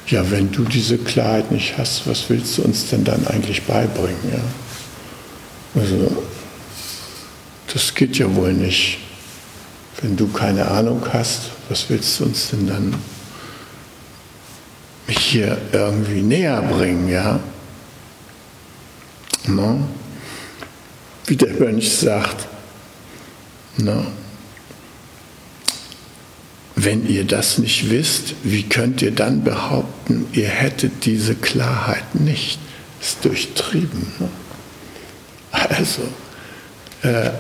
ja, 0.07 0.31
wenn 0.31 0.51
du 0.51 0.65
diese 0.65 0.99
Klarheit 0.99 1.51
nicht 1.51 1.79
hast, 1.79 2.07
was 2.07 2.29
willst 2.29 2.59
du 2.59 2.63
uns 2.63 2.89
denn 2.91 3.05
dann 3.05 3.27
eigentlich 3.27 3.63
beibringen? 3.63 4.17
Ja? 4.33 5.81
Also, 5.81 6.25
das 7.73 7.95
geht 7.95 8.19
ja 8.19 8.33
wohl 8.35 8.53
nicht. 8.53 8.99
Wenn 10.03 10.17
du 10.17 10.29
keine 10.29 10.69
Ahnung 10.69 11.03
hast, 11.13 11.51
was 11.69 11.89
willst 11.89 12.21
du 12.21 12.25
uns 12.25 12.51
denn 12.51 12.67
dann 12.67 12.95
hier 15.09 15.57
irgendwie 15.73 16.23
näher 16.23 16.61
bringen, 16.63 17.09
ja? 17.09 17.41
No? 19.47 19.81
Wie 21.27 21.37
der 21.37 21.55
Mönch 21.55 21.91
sagt, 21.97 22.47
no? 23.79 24.07
Wenn 26.85 27.09
ihr 27.09 27.25
das 27.25 27.59
nicht 27.59 27.91
wisst, 27.91 28.35
wie 28.43 28.63
könnt 28.63 29.03
ihr 29.03 29.11
dann 29.11 29.43
behaupten, 29.43 30.27
ihr 30.33 30.49
hättet 30.49 31.05
diese 31.05 31.35
Klarheit 31.35 32.15
nicht? 32.15 32.59
Das 33.01 33.09
ist 33.09 33.25
durchtrieben. 33.25 34.07
Ne? 34.19 34.29
Also, 35.51 36.03
äh, 37.03 37.31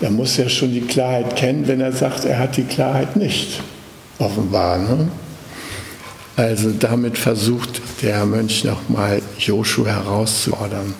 er 0.00 0.10
muss 0.10 0.36
ja 0.36 0.48
schon 0.48 0.72
die 0.72 0.82
Klarheit 0.82 1.36
kennen, 1.36 1.66
wenn 1.66 1.80
er 1.80 1.92
sagt, 1.92 2.24
er 2.24 2.38
hat 2.38 2.56
die 2.56 2.64
Klarheit 2.64 3.16
nicht. 3.16 3.60
Offenbar. 4.18 4.78
Ne? 4.78 5.08
Also 6.36 6.70
damit 6.78 7.16
versucht 7.16 7.80
der 8.02 8.26
Mönch 8.26 8.64
nochmal 8.64 9.22
Joshu 9.38 9.86
herauszufordern. 9.86 10.94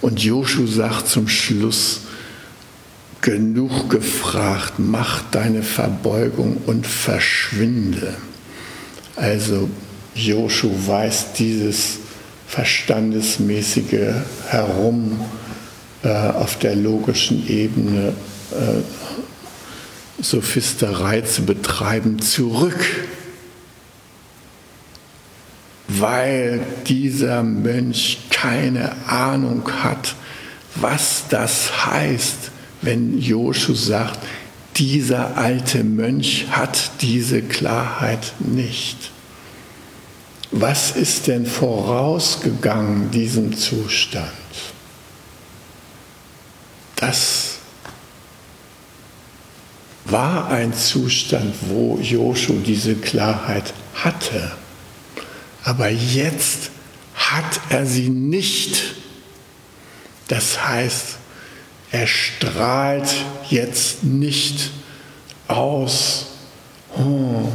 Und 0.00 0.22
Joshu 0.22 0.66
sagt 0.66 1.08
zum 1.08 1.28
Schluss, 1.28 2.02
genug 3.26 3.90
gefragt, 3.90 4.74
mach 4.78 5.20
deine 5.32 5.64
Verbeugung 5.64 6.58
und 6.64 6.86
verschwinde. 6.86 8.14
Also 9.16 9.68
Joshu 10.14 10.70
weist 10.86 11.40
dieses 11.40 11.98
verstandesmäßige 12.46 14.14
Herum 14.46 15.20
äh, 16.04 16.08
auf 16.08 16.56
der 16.60 16.76
logischen 16.76 17.48
Ebene 17.48 18.12
äh, 18.52 20.22
Sophisterei 20.22 21.22
zu 21.22 21.44
betreiben 21.44 22.20
zurück 22.20 22.78
weil 25.88 26.60
dieser 26.86 27.42
Mönch 27.42 28.18
keine 28.30 28.92
Ahnung 29.06 29.70
hat, 29.82 30.16
was 30.74 31.24
das 31.30 31.86
heißt, 31.86 32.50
wenn 32.86 33.18
Joshu 33.18 33.74
sagt, 33.74 34.20
dieser 34.76 35.36
alte 35.36 35.82
Mönch 35.82 36.46
hat 36.50 36.90
diese 37.00 37.42
Klarheit 37.42 38.32
nicht. 38.38 39.10
Was 40.52 40.92
ist 40.92 41.26
denn 41.26 41.46
vorausgegangen 41.46 43.10
diesem 43.10 43.56
Zustand? 43.56 44.30
Das 46.94 47.56
war 50.04 50.48
ein 50.48 50.72
Zustand, 50.72 51.54
wo 51.68 51.98
Joshu 52.00 52.60
diese 52.64 52.94
Klarheit 52.94 53.74
hatte. 53.94 54.52
Aber 55.64 55.88
jetzt 55.88 56.70
hat 57.16 57.60
er 57.70 57.84
sie 57.84 58.08
nicht. 58.08 58.94
Das 60.28 60.64
heißt, 60.64 61.18
er 61.92 62.06
strahlt 62.06 63.14
jetzt 63.48 64.04
nicht 64.04 64.70
aus. 65.48 66.26
Oh, 66.96 67.48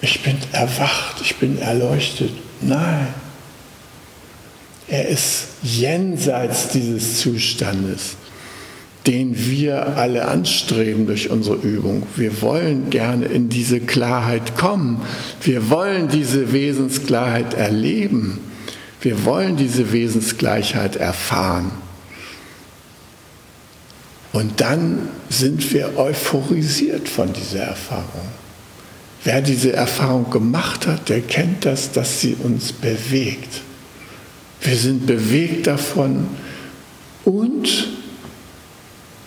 ich 0.00 0.22
bin 0.22 0.36
erwacht, 0.52 1.20
ich 1.20 1.36
bin 1.36 1.58
erleuchtet. 1.58 2.32
Nein. 2.60 3.08
Er 4.88 5.08
ist 5.08 5.46
jenseits 5.62 6.68
dieses 6.68 7.20
Zustandes 7.20 8.16
den 9.06 9.36
wir 9.36 9.96
alle 9.96 10.28
anstreben 10.28 11.06
durch 11.06 11.30
unsere 11.30 11.56
Übung. 11.56 12.06
Wir 12.16 12.40
wollen 12.40 12.90
gerne 12.90 13.26
in 13.26 13.48
diese 13.48 13.80
Klarheit 13.80 14.56
kommen. 14.56 15.02
Wir 15.42 15.70
wollen 15.70 16.08
diese 16.08 16.52
Wesensklarheit 16.52 17.54
erleben. 17.54 18.38
Wir 19.00 19.24
wollen 19.24 19.56
diese 19.56 19.92
Wesensgleichheit 19.92 20.96
erfahren. 20.96 21.72
Und 24.32 24.60
dann 24.60 25.08
sind 25.28 25.72
wir 25.72 25.98
euphorisiert 25.98 27.08
von 27.08 27.32
dieser 27.32 27.64
Erfahrung. 27.64 28.28
Wer 29.24 29.40
diese 29.40 29.72
Erfahrung 29.72 30.30
gemacht 30.30 30.86
hat, 30.86 31.08
der 31.08 31.20
kennt 31.20 31.64
das, 31.64 31.92
dass 31.92 32.20
sie 32.20 32.34
uns 32.42 32.72
bewegt. 32.72 33.60
Wir 34.62 34.76
sind 34.76 35.06
bewegt 35.06 35.66
davon 35.66 36.28
und 37.24 37.88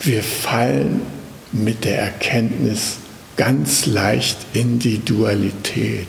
wir 0.02 0.24
fallen 0.24 1.02
mit 1.52 1.86
der 1.86 2.00
Erkenntnis 2.00 2.98
ganz 3.38 3.86
leicht 3.86 4.38
in 4.54 4.80
die 4.80 5.00
Dualität. 5.00 6.08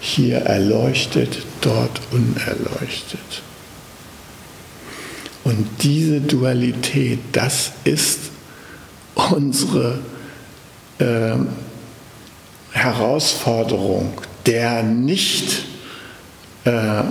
Hier 0.00 0.38
erleuchtet, 0.38 1.44
dort 1.60 2.00
unerleuchtet. 2.10 3.42
Und 5.50 5.66
diese 5.82 6.20
Dualität, 6.20 7.18
das 7.32 7.72
ist 7.82 8.18
unsere 9.32 9.98
äh, 10.98 11.34
Herausforderung, 12.70 14.12
der 14.46 14.84
nicht, 14.84 15.64
äh, 16.64 17.02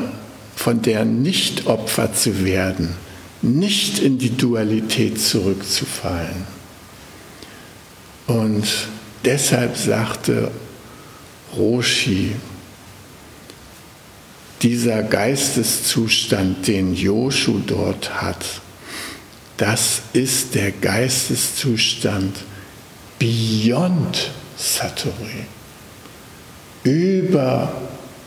von 0.56 0.82
der 0.82 1.04
nicht 1.04 1.68
Opfer 1.68 2.14
zu 2.14 2.46
werden 2.46 2.96
nicht 3.42 4.00
in 4.00 4.18
die 4.18 4.36
Dualität 4.36 5.20
zurückzufallen. 5.20 6.46
Und 8.28 8.66
deshalb 9.24 9.78
sagte 9.78 10.52
Roshi, 11.56 12.36
dieser 14.62 15.04
Geisteszustand, 15.04 16.68
den 16.68 16.94
Joshu 16.94 17.60
dort 17.66 18.22
hat, 18.22 18.46
das 19.58 20.02
ist 20.14 20.56
der 20.56 20.72
Geisteszustand 20.72 22.38
beyond 23.20 24.32
Satori, 24.58 25.46
über 26.84 27.74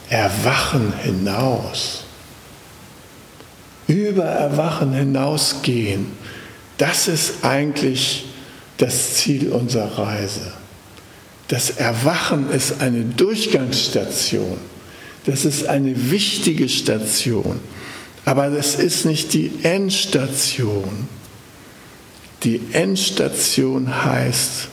Erwachen 0.08 0.92
hinaus 1.02 2.04
über 3.92 4.24
Erwachen 4.24 4.92
hinausgehen, 4.92 6.06
das 6.78 7.08
ist 7.08 7.44
eigentlich 7.44 8.26
das 8.78 9.14
Ziel 9.14 9.52
unserer 9.52 9.98
Reise. 9.98 10.52
Das 11.48 11.70
Erwachen 11.70 12.50
ist 12.50 12.80
eine 12.80 13.04
Durchgangsstation. 13.04 14.58
Das 15.24 15.44
ist 15.44 15.66
eine 15.66 16.10
wichtige 16.10 16.68
Station. 16.68 17.60
Aber 18.24 18.50
das 18.50 18.76
ist 18.76 19.04
nicht 19.04 19.32
die 19.32 19.52
Endstation. 19.62 21.08
Die 22.44 22.60
Endstation 22.72 24.04
heißt, 24.04 24.68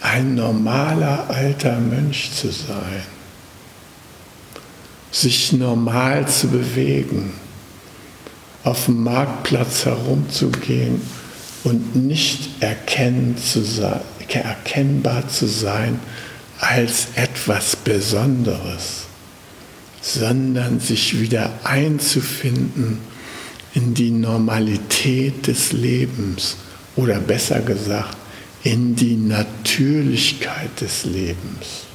ein 0.00 0.34
normaler 0.34 1.28
alter 1.28 1.78
Mönch 1.78 2.30
zu 2.32 2.50
sein, 2.50 3.04
sich 5.12 5.52
normal 5.52 6.26
zu 6.28 6.48
bewegen 6.48 7.32
auf 8.64 8.86
dem 8.86 9.02
Marktplatz 9.04 9.84
herumzugehen 9.84 11.00
und 11.64 11.96
nicht 11.96 12.62
zu 13.36 13.62
sein, 13.64 14.00
erkennbar 14.28 15.28
zu 15.28 15.46
sein 15.46 15.98
als 16.58 17.08
etwas 17.14 17.76
Besonderes, 17.76 19.06
sondern 20.00 20.80
sich 20.80 21.20
wieder 21.20 21.52
einzufinden 21.64 22.98
in 23.74 23.94
die 23.94 24.10
Normalität 24.10 25.46
des 25.46 25.72
Lebens 25.72 26.56
oder 26.96 27.20
besser 27.20 27.60
gesagt 27.60 28.16
in 28.62 28.96
die 28.96 29.16
Natürlichkeit 29.16 30.80
des 30.80 31.04
Lebens. 31.04 31.86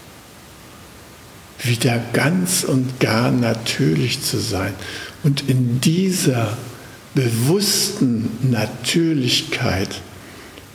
wieder 1.63 1.99
ganz 2.13 2.63
und 2.63 2.99
gar 2.99 3.31
natürlich 3.31 4.21
zu 4.21 4.37
sein 4.37 4.73
und 5.23 5.49
in 5.49 5.81
dieser 5.81 6.55
bewussten 7.15 8.29
Natürlichkeit 8.43 9.89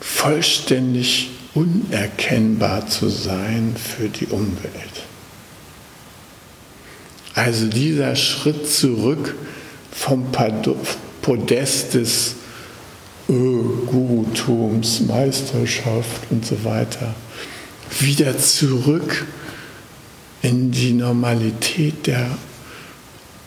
vollständig 0.01 1.31
unerkennbar 1.55 2.89
zu 2.89 3.09
sein 3.09 3.77
für 3.77 4.09
die 4.09 4.27
Umwelt. 4.27 5.10
Also 7.35 7.67
dieser 7.67 8.17
Schritt 8.17 8.69
zurück 8.69 9.35
vom 9.93 10.27
Podest 11.23 11.95
des 11.95 12.35
Gurutums, 13.29 15.01
Meisterschaft 15.01 16.23
und 16.31 16.45
so 16.45 16.65
weiter, 16.65 17.15
wieder 18.01 18.37
zurück 18.39 19.27
in 20.43 20.73
die 20.73 20.93
Normalität 20.93 22.07
der 22.07 22.27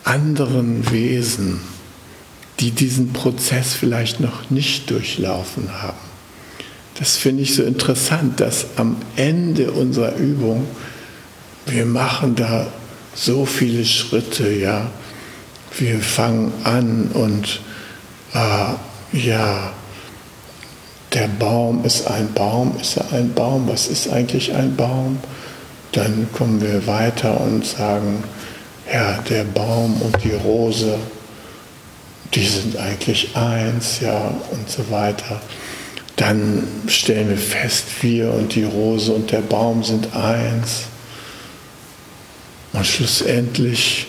anderen 0.04 0.90
Wesen, 0.90 1.60
die 2.60 2.70
diesen 2.70 3.12
Prozess 3.12 3.74
vielleicht 3.74 4.20
noch 4.20 4.48
nicht 4.50 4.90
durchlaufen 4.90 5.82
haben. 5.82 5.98
Das 6.98 7.16
finde 7.16 7.42
ich 7.42 7.54
so 7.54 7.64
interessant, 7.64 8.40
dass 8.40 8.66
am 8.76 8.96
Ende 9.16 9.72
unserer 9.72 10.14
Übung, 10.16 10.66
wir 11.66 11.84
machen 11.84 12.36
da 12.36 12.68
so 13.14 13.44
viele 13.44 13.84
Schritte, 13.84 14.50
ja, 14.52 14.90
wir 15.78 16.00
fangen 16.00 16.52
an 16.64 17.10
und 17.14 17.60
äh, 18.34 19.18
ja, 19.18 19.72
der 21.12 21.28
Baum 21.28 21.84
ist 21.84 22.08
ein 22.08 22.32
Baum, 22.32 22.76
ist 22.80 22.96
er 22.96 23.12
ein 23.12 23.32
Baum, 23.34 23.68
was 23.68 23.86
ist 23.86 24.08
eigentlich 24.08 24.52
ein 24.52 24.74
Baum? 24.74 25.18
Dann 25.92 26.28
kommen 26.32 26.60
wir 26.60 26.86
weiter 26.88 27.40
und 27.40 27.64
sagen, 27.64 28.24
ja, 28.92 29.18
der 29.30 29.44
Baum 29.44 30.00
und 30.02 30.22
die 30.24 30.32
Rose, 30.32 30.98
die 32.34 32.44
sind 32.44 32.76
eigentlich 32.76 33.36
eins, 33.36 34.00
ja, 34.00 34.34
und 34.50 34.68
so 34.68 34.90
weiter. 34.90 35.40
Dann 36.16 36.66
stellen 36.88 37.30
wir 37.30 37.38
fest, 37.38 37.84
wir 38.00 38.32
und 38.32 38.54
die 38.54 38.64
Rose 38.64 39.12
und 39.12 39.30
der 39.30 39.40
Baum 39.40 39.84
sind 39.84 40.14
eins. 40.16 40.84
Und 42.74 42.84
schlussendlich 42.84 44.08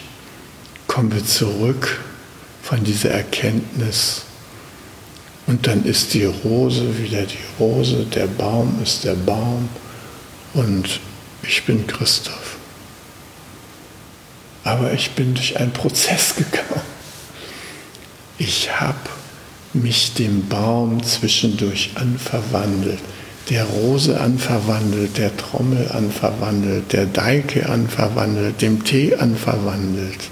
kommen 0.88 1.13
wir 1.13 1.24
zurück 1.24 2.01
von 2.63 2.84
dieser 2.84 3.11
Erkenntnis. 3.11 4.24
Und 5.45 5.68
dann 5.68 5.86
ist 5.86 6.16
die 6.16 6.26
Rose 6.26 6.97
wieder 6.97 7.22
die 7.22 7.38
Rose, 7.59 8.05
der 8.05 8.26
Baum 8.26 8.80
ist 8.82 9.03
der 9.03 9.13
Baum 9.13 9.70
und 10.55 10.99
ich 11.43 11.63
bin 11.63 11.86
Christoph. 11.86 12.57
Aber 14.63 14.91
ich 14.93 15.11
bin 15.11 15.36
durch 15.36 15.59
einen 15.59 15.72
Prozess 15.72 16.36
gegangen. 16.36 16.82
Ich 18.39 18.82
habe 18.82 18.97
mich 19.74 20.16
dem 20.16 20.47
Baum 20.49 21.03
zwischendurch 21.03 21.91
anverwandelt 21.93 22.99
der 23.50 23.66
Rose 23.66 24.20
anverwandelt, 24.20 25.18
der 25.18 25.36
Trommel 25.38 25.91
anverwandelt, 25.91 26.93
der 26.93 27.06
Deike 27.06 27.70
anverwandelt, 27.70 28.62
dem 28.62 28.84
Tee 28.84 29.16
anverwandelt. 29.16 30.30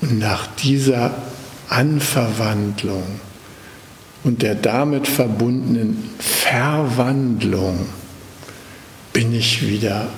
Und 0.00 0.18
nach 0.18 0.46
dieser 0.56 1.14
Anverwandlung 1.68 3.20
und 4.24 4.42
der 4.42 4.54
damit 4.54 5.06
verbundenen 5.06 6.10
Verwandlung 6.18 7.86
bin 9.12 9.34
ich 9.34 9.66
wieder 9.66 10.08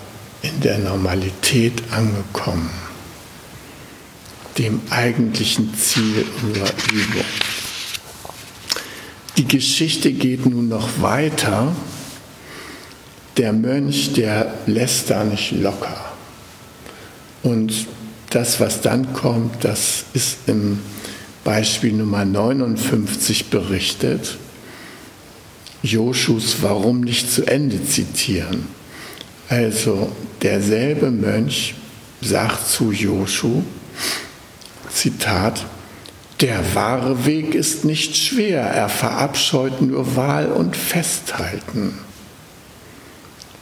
in 0.43 0.61
der 0.61 0.79
Normalität 0.79 1.83
angekommen, 1.91 2.71
dem 4.59 4.81
eigentlichen 4.91 5.75
Ziel 5.75 6.25
unserer 6.43 6.73
Übung. 6.93 7.25
Die 9.41 9.49
Geschichte 9.49 10.13
geht 10.13 10.45
nun 10.45 10.69
noch 10.69 11.01
weiter. 11.01 11.75
Der 13.39 13.55
Mönch, 13.55 14.13
der 14.13 14.53
lässt 14.67 15.09
da 15.09 15.25
nicht 15.25 15.53
locker. 15.53 16.13
Und 17.43 17.87
das, 18.29 18.61
was 18.61 18.83
dann 18.83 19.15
kommt, 19.15 19.65
das 19.65 20.05
ist 20.13 20.41
im 20.47 20.81
Beispiel 21.43 21.95
Nummer 21.95 22.27
59 22.27 23.47
berichtet. 23.47 24.37
Joschus 25.83 26.57
Warum 26.61 27.01
nicht 27.01 27.33
zu 27.33 27.47
Ende 27.47 27.83
zitieren. 27.83 28.67
Also 29.49 30.13
derselbe 30.43 31.11
Mönch 31.11 31.77
sagt 32.21 32.69
zu 32.69 32.93
Joschu, 32.93 33.63
Zitat, 34.93 35.65
der 36.41 36.75
wahre 36.75 37.27
Weg 37.27 37.55
ist 37.55 37.85
nicht 37.85 38.17
schwer, 38.17 38.63
er 38.63 38.89
verabscheut 38.89 39.83
nur 39.83 40.17
Wahl 40.17 40.47
und 40.51 40.77
Festhalten. 40.77 41.99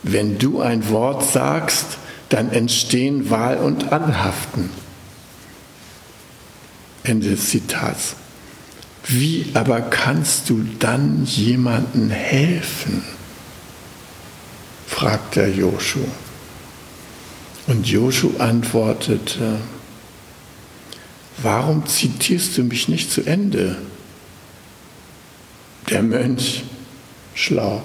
Wenn 0.02 0.38
du 0.38 0.60
ein 0.60 0.88
Wort 0.90 1.28
sagst, 1.28 1.98
dann 2.28 2.50
entstehen 2.50 3.30
Wahl 3.30 3.56
und 3.58 3.92
Anhaften. 3.92 4.70
Ende 7.02 7.30
des 7.30 7.48
Zitats. 7.48 8.16
Wie 9.06 9.46
aber 9.54 9.80
kannst 9.80 10.50
du 10.50 10.64
dann 10.78 11.24
jemandem 11.24 12.10
helfen? 12.10 13.02
fragt 14.86 15.36
der 15.36 15.50
Joshu. 15.50 16.00
Und 17.66 17.86
Joshu 17.86 18.32
antwortete, 18.38 19.58
warum 21.42 21.86
zitierst 21.86 22.56
du 22.58 22.62
mich 22.62 22.88
nicht 22.88 23.12
zu 23.12 23.22
Ende? 23.22 23.76
Der 25.90 26.02
Mönch, 26.02 26.64
schlau, 27.34 27.82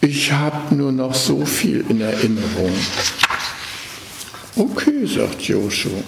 ich 0.00 0.32
habe 0.32 0.74
nur 0.74 0.92
noch 0.92 1.14
so 1.14 1.44
viel 1.44 1.84
in 1.88 2.00
Erinnerung. 2.00 2.72
Okay, 4.54 5.06
sagt 5.06 5.42
Joshua, 5.42 6.02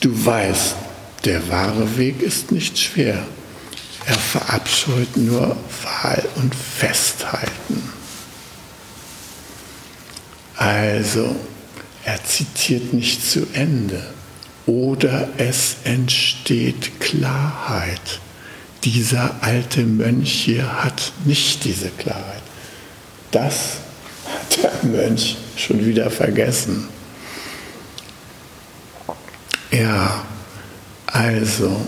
du 0.00 0.26
weißt, 0.26 0.74
der 1.24 1.48
wahre 1.48 1.96
Weg 1.96 2.20
ist 2.20 2.52
nicht 2.52 2.78
schwer. 2.78 3.26
Er 4.06 4.14
verabscheut 4.14 5.16
nur 5.16 5.56
Wahl 5.82 6.28
und 6.36 6.54
Festhalten. 6.54 7.82
Also, 10.56 11.34
er 12.04 12.22
zitiert 12.24 12.92
nicht 12.92 13.24
zu 13.24 13.46
Ende 13.54 14.13
oder 14.66 15.28
es 15.38 15.76
entsteht 15.84 17.00
Klarheit. 17.00 18.20
Dieser 18.84 19.42
alte 19.42 19.82
Mönch 19.82 20.30
hier 20.30 20.84
hat 20.84 21.12
nicht 21.24 21.64
diese 21.64 21.88
Klarheit. 21.90 22.42
Das 23.30 23.78
hat 24.26 24.58
der 24.62 24.90
Mönch 24.90 25.36
schon 25.56 25.84
wieder 25.84 26.10
vergessen. 26.10 26.88
Ja, 29.70 30.24
also 31.06 31.80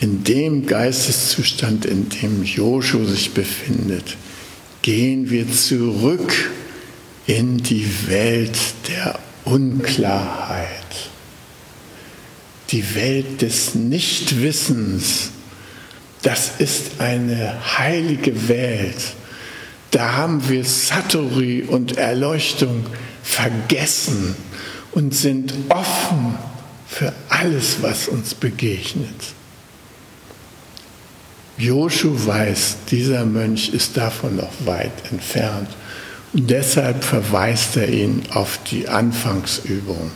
in 0.00 0.24
dem 0.24 0.66
Geisteszustand, 0.66 1.84
in 1.84 2.08
dem 2.08 2.44
Joshu 2.44 3.04
sich 3.04 3.34
befindet, 3.34 4.16
gehen 4.82 5.28
wir 5.30 5.50
zurück 5.52 6.32
in 7.26 7.58
die 7.58 7.88
Welt 8.06 8.56
der 8.88 9.18
Unklarheit 9.44 11.10
die 12.70 12.94
Welt 12.94 13.42
des 13.42 13.74
Nichtwissens, 13.74 15.30
das 16.22 16.52
ist 16.58 17.00
eine 17.00 17.56
heilige 17.78 18.48
Welt. 18.48 19.14
Da 19.90 20.12
haben 20.12 20.48
wir 20.48 20.64
Satori 20.64 21.62
und 21.62 21.96
Erleuchtung 21.96 22.84
vergessen 23.22 24.36
und 24.92 25.14
sind 25.14 25.54
offen 25.70 26.36
für 26.86 27.12
alles, 27.28 27.78
was 27.80 28.08
uns 28.08 28.34
begegnet. 28.34 29.34
Joshu 31.56 32.14
weiß, 32.26 32.76
dieser 32.90 33.24
Mönch 33.24 33.70
ist 33.70 33.96
davon 33.96 34.36
noch 34.36 34.52
weit 34.64 34.92
entfernt 35.10 35.68
und 36.32 36.48
deshalb 36.50 37.02
verweist 37.02 37.76
er 37.76 37.88
ihn 37.88 38.22
auf 38.30 38.60
die 38.70 38.88
Anfangsübung. 38.88 40.10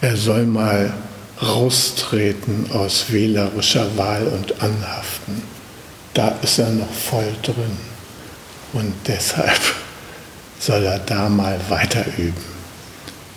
Er 0.00 0.16
soll 0.16 0.46
mal 0.46 0.94
raustreten 1.42 2.70
aus 2.72 3.12
wählerischer 3.12 3.96
Wahl 3.96 4.26
und 4.26 4.62
Anhaften. 4.62 5.42
Da 6.14 6.28
ist 6.42 6.58
er 6.58 6.70
noch 6.70 6.90
voll 6.90 7.32
drin. 7.42 7.76
Und 8.72 8.94
deshalb 9.06 9.60
soll 10.58 10.84
er 10.84 10.98
da 10.98 11.28
mal 11.28 11.60
weiter 11.68 12.04
üben. 12.16 12.56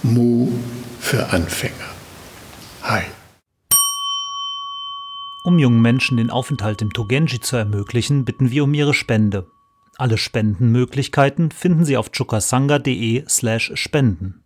Mu 0.03 0.49
für 0.99 1.29
Anfänger. 1.31 1.73
Hi. 2.83 3.03
Um 5.43 5.57
jungen 5.57 5.81
Menschen 5.81 6.17
den 6.17 6.29
Aufenthalt 6.29 6.81
im 6.81 6.93
Togenji 6.93 7.39
zu 7.39 7.55
ermöglichen, 7.55 8.23
bitten 8.25 8.51
wir 8.51 8.63
um 8.63 8.73
ihre 8.73 8.93
Spende. 8.93 9.47
Alle 9.97 10.17
Spendenmöglichkeiten 10.17 11.51
finden 11.51 11.83
Sie 11.83 11.97
auf 11.97 12.11
chukasanga.de 12.11 13.25
slash 13.27 13.71
spenden. 13.75 14.38